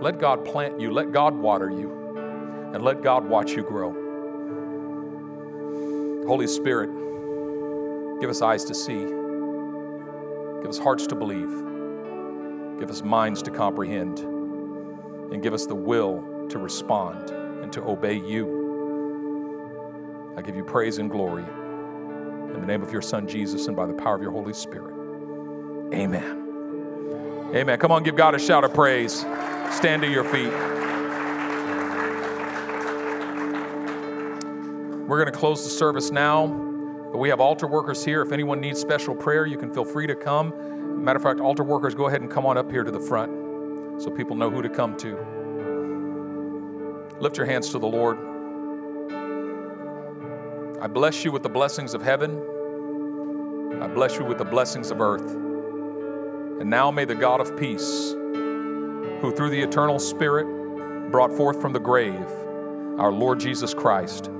Let 0.00 0.18
God 0.20 0.44
plant 0.44 0.80
you, 0.80 0.92
let 0.92 1.10
God 1.10 1.36
water 1.36 1.68
you, 1.68 2.70
and 2.72 2.84
let 2.84 3.02
God 3.02 3.28
watch 3.28 3.52
you 3.52 3.64
grow. 3.64 3.92
Holy 6.26 6.46
Spirit, 6.46 6.90
give 8.20 8.30
us 8.30 8.40
eyes 8.40 8.64
to 8.66 8.74
see, 8.74 9.06
give 10.60 10.68
us 10.68 10.78
hearts 10.78 11.06
to 11.08 11.16
believe, 11.16 11.50
give 12.78 12.90
us 12.90 13.02
minds 13.02 13.42
to 13.42 13.50
comprehend, 13.50 14.20
and 14.20 15.42
give 15.42 15.52
us 15.52 15.66
the 15.66 15.74
will 15.74 16.46
to 16.48 16.58
respond 16.58 17.30
and 17.30 17.72
to 17.72 17.82
obey 17.82 18.14
you. 18.14 18.58
I 20.36 20.42
give 20.42 20.54
you 20.54 20.62
praise 20.62 20.98
and 20.98 21.10
glory 21.10 21.42
in 21.42 22.60
the 22.60 22.66
name 22.66 22.82
of 22.82 22.92
your 22.92 23.02
Son 23.02 23.26
Jesus 23.26 23.66
and 23.66 23.76
by 23.76 23.86
the 23.86 23.94
power 23.94 24.14
of 24.14 24.22
your 24.22 24.30
Holy 24.30 24.54
Spirit. 24.54 24.94
Amen. 25.92 27.50
Amen. 27.54 27.78
Come 27.80 27.90
on, 27.90 28.04
give 28.04 28.14
God 28.14 28.34
a 28.34 28.38
shout 28.38 28.62
of 28.62 28.72
praise. 28.72 29.24
Stand 29.70 30.02
to 30.02 30.08
your 30.08 30.24
feet. 30.24 30.52
We're 35.08 35.18
going 35.18 35.32
to 35.32 35.38
close 35.38 35.64
the 35.64 35.70
service 35.70 36.10
now, 36.10 36.46
but 36.46 37.16
we 37.18 37.30
have 37.30 37.40
altar 37.40 37.66
workers 37.66 38.04
here. 38.04 38.20
If 38.20 38.32
anyone 38.32 38.60
needs 38.60 38.78
special 38.78 39.14
prayer, 39.14 39.46
you 39.46 39.56
can 39.56 39.72
feel 39.72 39.84
free 39.84 40.06
to 40.06 40.14
come. 40.14 41.02
Matter 41.02 41.16
of 41.16 41.22
fact, 41.22 41.40
altar 41.40 41.64
workers, 41.64 41.94
go 41.94 42.08
ahead 42.08 42.20
and 42.20 42.30
come 42.30 42.44
on 42.44 42.58
up 42.58 42.70
here 42.70 42.84
to 42.84 42.90
the 42.90 43.00
front 43.00 44.02
so 44.02 44.10
people 44.10 44.36
know 44.36 44.50
who 44.50 44.60
to 44.60 44.68
come 44.68 44.96
to. 44.98 45.16
Lift 47.20 47.36
your 47.36 47.46
hands 47.46 47.70
to 47.70 47.78
the 47.78 47.86
Lord. 47.86 48.18
I 50.80 50.86
bless 50.86 51.24
you 51.24 51.32
with 51.32 51.42
the 51.42 51.48
blessings 51.48 51.94
of 51.94 52.02
heaven. 52.02 52.40
I 53.80 53.86
bless 53.86 54.18
you 54.18 54.24
with 54.24 54.38
the 54.38 54.44
blessings 54.44 54.90
of 54.90 55.00
earth. 55.00 55.34
And 56.60 56.68
now 56.68 56.90
may 56.90 57.04
the 57.04 57.14
God 57.14 57.40
of 57.40 57.56
peace, 57.56 58.14
who 59.20 59.32
through 59.32 59.50
the 59.50 59.60
eternal 59.60 59.98
Spirit 59.98 60.46
brought 61.10 61.32
forth 61.32 61.60
from 61.60 61.72
the 61.72 61.80
grave 61.80 62.28
our 62.98 63.12
Lord 63.12 63.38
Jesus 63.38 63.72
Christ, 63.74 64.30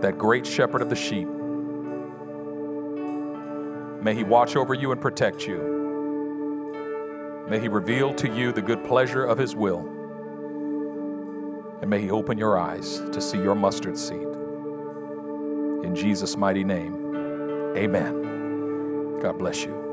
that 0.00 0.16
great 0.16 0.46
shepherd 0.46 0.80
of 0.82 0.88
the 0.88 0.96
sheep. 0.96 1.28
May 4.02 4.14
he 4.14 4.22
watch 4.22 4.54
over 4.54 4.72
you 4.72 4.92
and 4.92 5.00
protect 5.00 5.46
you. 5.46 5.72
May 7.48 7.58
he 7.58 7.68
reveal 7.68 8.14
to 8.14 8.28
you 8.28 8.52
the 8.52 8.62
good 8.62 8.84
pleasure 8.84 9.24
of 9.24 9.36
his 9.36 9.56
will. 9.56 9.80
And 11.80 11.90
may 11.90 12.00
he 12.00 12.10
open 12.10 12.38
your 12.38 12.56
eyes 12.56 13.00
to 13.12 13.20
see 13.20 13.38
your 13.38 13.54
mustard 13.54 13.98
seed. 13.98 14.28
In 15.82 15.94
Jesus' 15.94 16.36
mighty 16.36 16.64
name, 16.64 17.74
amen. 17.76 19.18
God 19.20 19.38
bless 19.38 19.64
you. 19.64 19.83